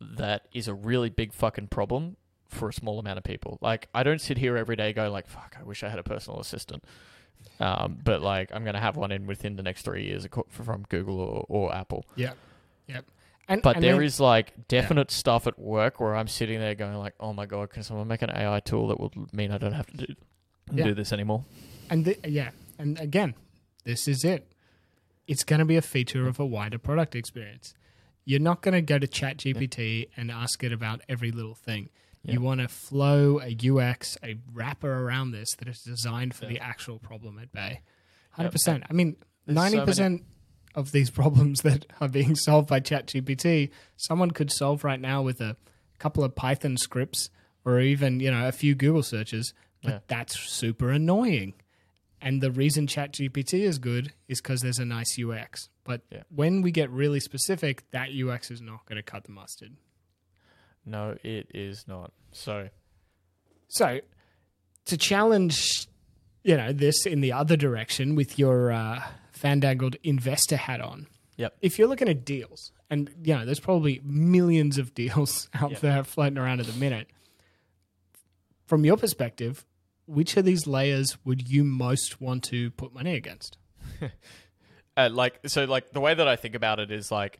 [0.00, 2.16] that is a really big fucking problem
[2.48, 3.58] for a small amount of people.
[3.60, 6.02] Like i don't sit here every day going like fuck i wish i had a
[6.02, 6.84] personal assistant.
[7.58, 11.20] Um, but like i'm gonna have one in within the next three years from google
[11.20, 12.04] or, or apple.
[12.16, 12.32] Yeah,
[12.86, 13.00] yeah.
[13.48, 16.74] And but and there then- is like definite stuff at work where i'm sitting there
[16.74, 19.58] going like oh my god can someone make an ai tool that will mean i
[19.58, 20.14] don't have to do,
[20.78, 20.84] Yeah.
[20.84, 21.44] do this anymore
[21.88, 23.34] And the, yeah, and again,
[23.84, 24.52] this is it.
[25.26, 27.74] It's going to be a feature of a wider product experience.
[28.24, 31.88] You're not going to go to ChatGPT and ask it about every little thing.
[32.22, 32.34] Yeah.
[32.34, 36.50] You want to flow a UX, a wrapper around this that is designed for Yeah.
[36.52, 37.80] the actual problem at bay.
[38.32, 38.84] Hundred percent.
[38.88, 39.16] I mean,
[39.46, 40.24] There's so ninety many- percent
[40.74, 45.40] of these problems that are being solved by ChatGPT, someone could solve right now with
[45.40, 45.56] a
[45.98, 47.30] couple of Python scripts
[47.64, 49.52] or even you know a few Google searches.
[49.82, 49.98] But Yeah.
[50.08, 51.54] that's super annoying
[52.22, 55.70] And the reason ChatGPT is good is because there's a nice UX.
[55.84, 56.24] But Yeah.
[56.28, 59.76] when we get really specific, that UX is not going to cut the mustard.
[60.84, 62.12] No, it is not.
[62.32, 62.68] So
[63.68, 64.00] So,
[64.84, 65.86] to challenge,
[66.44, 69.02] you know, this in the other direction with your uh,
[69.32, 71.06] fandangled investor hat on.
[71.38, 71.56] Yep.
[71.62, 75.80] If you're looking at deals, and you know, there's probably millions of deals out Yep.
[75.80, 77.08] there floating around at the minute.
[78.66, 79.64] From your perspective,
[80.10, 83.56] which of these layers would you most want to put money against?
[84.96, 87.38] uh, like so like the way that I think about it is like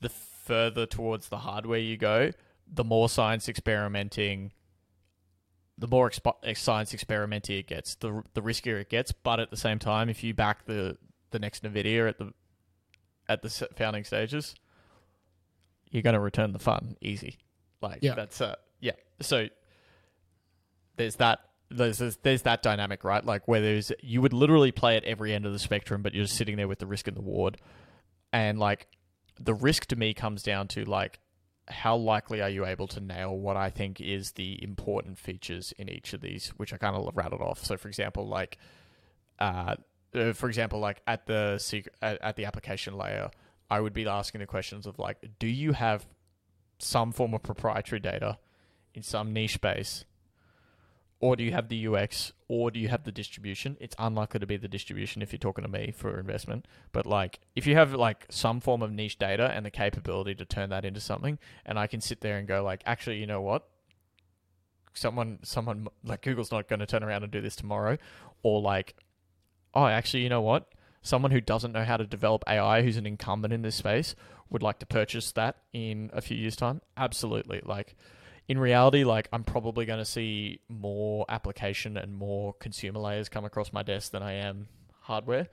[0.00, 2.30] the further towards the hardware you go,
[2.72, 4.52] the more science experimenting
[5.76, 9.10] the more expo- science experimenting it gets, the the riskier it gets.
[9.10, 10.96] But at the same time, if you back the
[11.30, 12.32] the next Nvidia at the
[13.28, 14.54] at the founding stages,
[15.90, 17.38] you're going to return the fun easy.
[17.80, 18.14] Like Yeah.
[18.14, 18.92] that's uh yeah.
[19.20, 19.48] So
[20.96, 21.40] there's that
[21.70, 23.24] there's, there's there's that dynamic, right?
[23.24, 26.24] Like where there's you would literally play at every end of the spectrum, but you're
[26.24, 27.58] just sitting there with the risk and the ward,
[28.32, 28.88] and like
[29.40, 31.18] the risk to me comes down to like
[31.68, 35.88] how likely are you able to nail what I think is the important features in
[35.88, 37.64] each of these, which I kind of rattled off.
[37.64, 38.58] So, for example, like,
[39.38, 39.76] uh,
[40.14, 43.30] uh, for example, like at the secret, at, at the application layer,
[43.70, 46.06] I would be asking the questions of like, do you have
[46.78, 48.38] some form of proprietary data
[48.94, 50.04] in some niche space,
[51.20, 53.76] or do you have the UX, or do you have the distribution?
[53.80, 56.66] It's unlikely to be the distribution if you're talking to me for investment.
[56.92, 60.44] But like, if you have like some form of niche data and the capability to
[60.44, 63.40] turn that into something, and I can sit there and go like, actually, you know
[63.40, 63.66] what?
[64.92, 67.96] Someone, someone like Google's not going to turn around and do this tomorrow,
[68.42, 68.94] or like,
[69.72, 70.68] oh, actually, you know what?
[71.02, 74.14] Someone who doesn't know how to develop AI, who's an incumbent in this space,
[74.50, 76.80] would like to purchase that in a few years' time.
[76.96, 77.96] Absolutely, like
[78.48, 83.44] in reality, like I'm probably going to see more application and more consumer layers come
[83.44, 84.68] across my desk than I am
[85.02, 85.48] hardware.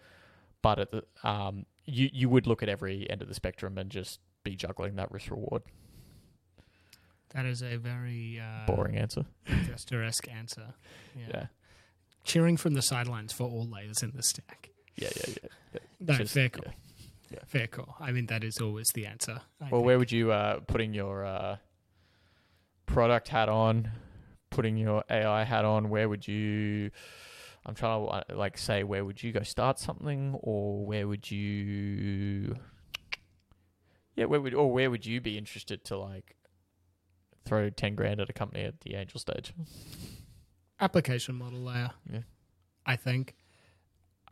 [0.62, 3.90] But at the um, you you would look at every end of the spectrum and
[3.90, 5.64] just be juggling that risk reward.
[7.34, 9.26] That is a very uh, Boring answer.
[9.48, 10.74] investor-esque answer.
[11.18, 11.26] Yeah.
[11.30, 11.46] Yeah,
[12.26, 14.70] Cheering from the sidelines for all layers in the stack.
[14.98, 15.50] yeah, yeah, yeah.
[15.74, 15.80] yeah.
[16.02, 16.74] No, Just- fair call.
[17.30, 17.40] yeah.
[17.46, 17.96] Fair call.
[18.02, 19.40] I mean, that is always the answer.
[19.62, 19.86] I Well, think.
[19.86, 21.56] where would you uh, putting your uh,
[22.94, 23.92] product hat on,
[24.50, 25.90] putting your AI hat on?
[25.90, 26.92] Where would you?
[27.66, 31.30] I'm trying to uh, like say where would you go start something, or where would
[31.30, 32.56] you?
[34.16, 36.36] Yeah, where would or where would you be interested to like
[37.46, 39.54] throw ten grand at a company at the angel stage?
[40.80, 41.92] application model layer.
[42.12, 42.22] Yeah.
[42.86, 43.36] I think.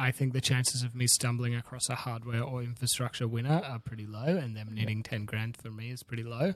[0.02, 4.06] I think the chances of me stumbling across a hardware or infrastructure winner are pretty
[4.08, 4.76] low, and them Yeah.
[4.86, 6.54] needing ten grand for me is pretty low.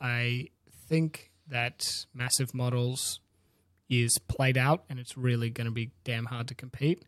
[0.00, 0.48] I
[0.88, 3.20] think that massive models
[3.88, 7.04] is played out, and it's really going to be damn hard to compete.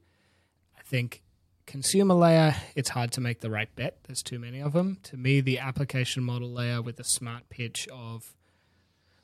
[0.78, 1.22] I think
[1.66, 3.98] consumer layer, it's hard to make the right bet.
[4.04, 4.98] There's too many of them.
[5.04, 8.34] To me, the application model layer with a smart pitch of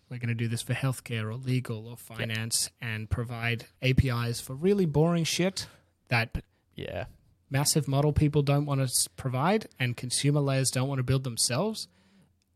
[0.09, 4.55] we're going to do this for healthcare or legal or finance and provide APIs for
[4.55, 5.67] really boring shit
[6.09, 6.43] that
[6.75, 7.05] Yeah,
[7.51, 11.87] massive model people don't want to provide and consumer layers don't want to build themselves.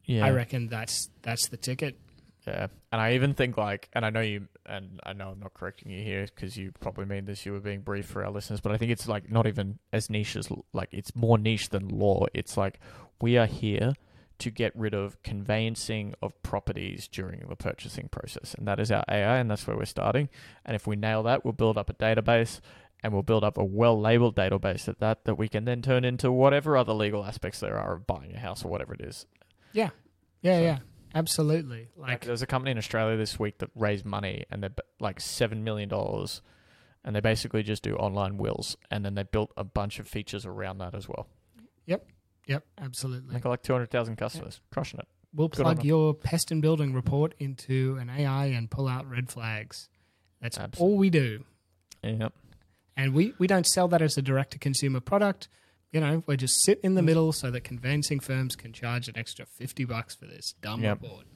[0.04, 0.24] yeah.
[0.26, 1.96] I reckon that's that's the ticket.
[2.46, 5.54] Yeah, and I even think like, and I know you, and I know I'm not
[5.54, 7.46] correcting you here because you probably mean this.
[7.46, 10.10] You were being brief for our listeners, but I think it's like not even as
[10.10, 12.26] niche as like it's more niche than law.
[12.34, 12.80] It's like
[13.20, 13.94] we are here
[14.40, 19.04] to get rid of conveyancing of properties during the purchasing process, and that is our
[19.08, 20.28] AI, and that's where we're starting.
[20.66, 22.60] And if we nail that, we'll build up a database.
[23.02, 26.32] And we'll build up a well-labeled database at that that we can then turn into
[26.32, 29.26] whatever other legal aspects there are of buying a house or whatever it is.
[29.74, 29.90] Yeah.
[30.40, 30.78] Yeah, So- yeah.
[31.14, 31.88] Absolutely.
[31.96, 35.62] Like there's a company in Australia this week that raised money and they're like seven
[35.64, 36.42] million dollars,
[37.04, 40.44] and they basically just do online wills, and then they built a bunch of features
[40.44, 41.28] around that as well.
[41.86, 42.06] Yep,
[42.46, 42.64] Yep.
[42.78, 43.34] absolutely.
[43.34, 45.06] They got like two hundred thousand customers, crushing it.
[45.32, 49.28] We'll Good plug your pest and building report into an AI and pull out red
[49.30, 49.88] flags.
[50.40, 51.44] That's Abs- all we do.
[52.02, 52.32] Yep.
[52.96, 55.48] And we, we don't sell that as a direct to consumer product.
[55.94, 57.04] You know, we just sit in the Mm.
[57.06, 61.02] middle so that conveyancing firms can charge an extra 50 bucks for this dumb Yep.
[61.02, 61.26] report.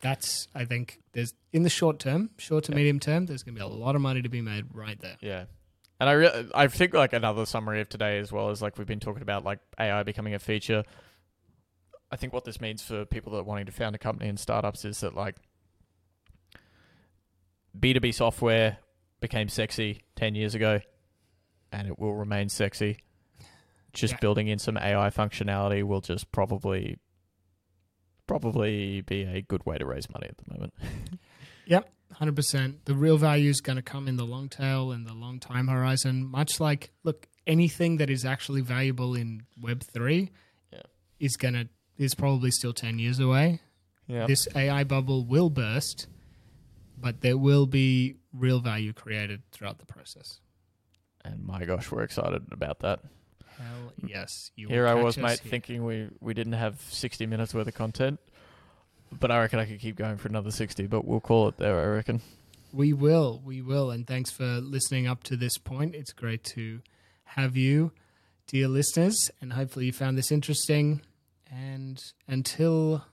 [0.00, 2.76] That's, I think, there's in the short term, short to Yep.
[2.76, 5.18] medium term, there's going to be a lot of money to be made right there.
[5.20, 5.44] Yeah.
[6.00, 8.86] And I re- I think like another summary of today as well is like we've
[8.86, 10.84] been talking about like AI becoming a feature.
[12.10, 14.40] I think what this means for people that are wanting to found a company and
[14.40, 15.36] startups is that like
[17.78, 18.78] B2B software
[19.20, 20.80] became sexy 10 years ago
[21.70, 22.98] and it will remain sexy.
[23.92, 24.18] Just Yeah.
[24.20, 26.98] building in some AI functionality will just probably
[28.26, 30.72] probably be a good way to raise money at the moment.
[31.66, 32.84] yep, hundred percent.
[32.84, 35.68] The real value is going to come in the long tail and the long time
[35.68, 36.24] horizon.
[36.26, 40.30] Much like, look, anything that is actually valuable in Web three
[40.72, 40.82] Yeah.
[41.18, 41.68] is gonna
[41.98, 43.60] is probably still ten years away.
[44.06, 44.26] Yeah.
[44.26, 46.06] This AI bubble will burst,
[46.98, 50.40] but there will be real value created throughout the process.
[51.24, 52.98] and my gosh, we're excited about that.
[53.62, 54.50] Hell yes.
[54.56, 55.50] You Here I was, mate, here.
[55.50, 58.20] thinking we, we didn't have 60 minutes worth of content.
[59.18, 61.78] But I reckon I could keep going for another 60, but we'll call it there,
[61.78, 62.22] I reckon.
[62.72, 65.94] We will, we will, and thanks for listening up to this point.
[65.94, 66.80] It's great to
[67.24, 67.92] have you,
[68.46, 71.02] dear listeners, and hopefully you found this interesting.
[71.50, 73.04] And until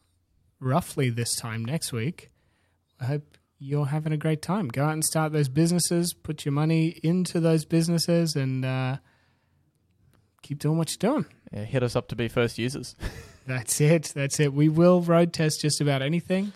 [0.61, 2.29] roughly this time next week,
[3.01, 4.69] I hope you're having a great time.
[4.69, 8.97] Go out and start those businesses, put your money into those businesses, and uh,
[10.49, 11.25] keep doing what you're doing.
[11.53, 12.95] Yeah, hit us up to be first users.
[13.47, 14.11] That's it.
[14.15, 14.51] That's it.
[14.51, 16.53] We will road test just about anything,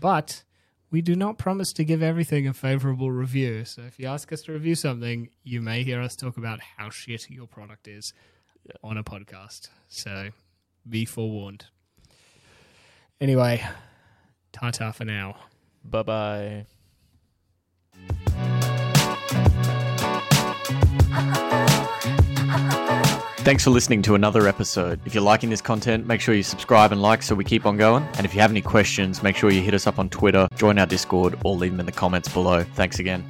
[0.00, 0.42] but
[0.90, 3.64] we do not promise to give everything a favorable review.
[3.64, 6.90] So if you ask us to review something, you may hear us talk about how
[6.90, 8.12] shit your product is
[8.82, 9.68] on a podcast.
[9.86, 10.30] So
[10.88, 11.66] be forewarned.
[13.20, 13.64] Anyway,
[14.52, 15.36] ta ta for now.
[15.84, 16.66] bye bye.
[23.46, 24.98] Thanks for listening to another episode.
[25.04, 27.76] If you're liking this content, make sure you subscribe and like so we keep on
[27.76, 28.02] going.
[28.14, 30.80] And if you have any questions, make sure you hit us up on Twitter, join
[30.80, 32.64] our Discord, or leave them in the comments below.
[32.74, 33.24] Thanks again.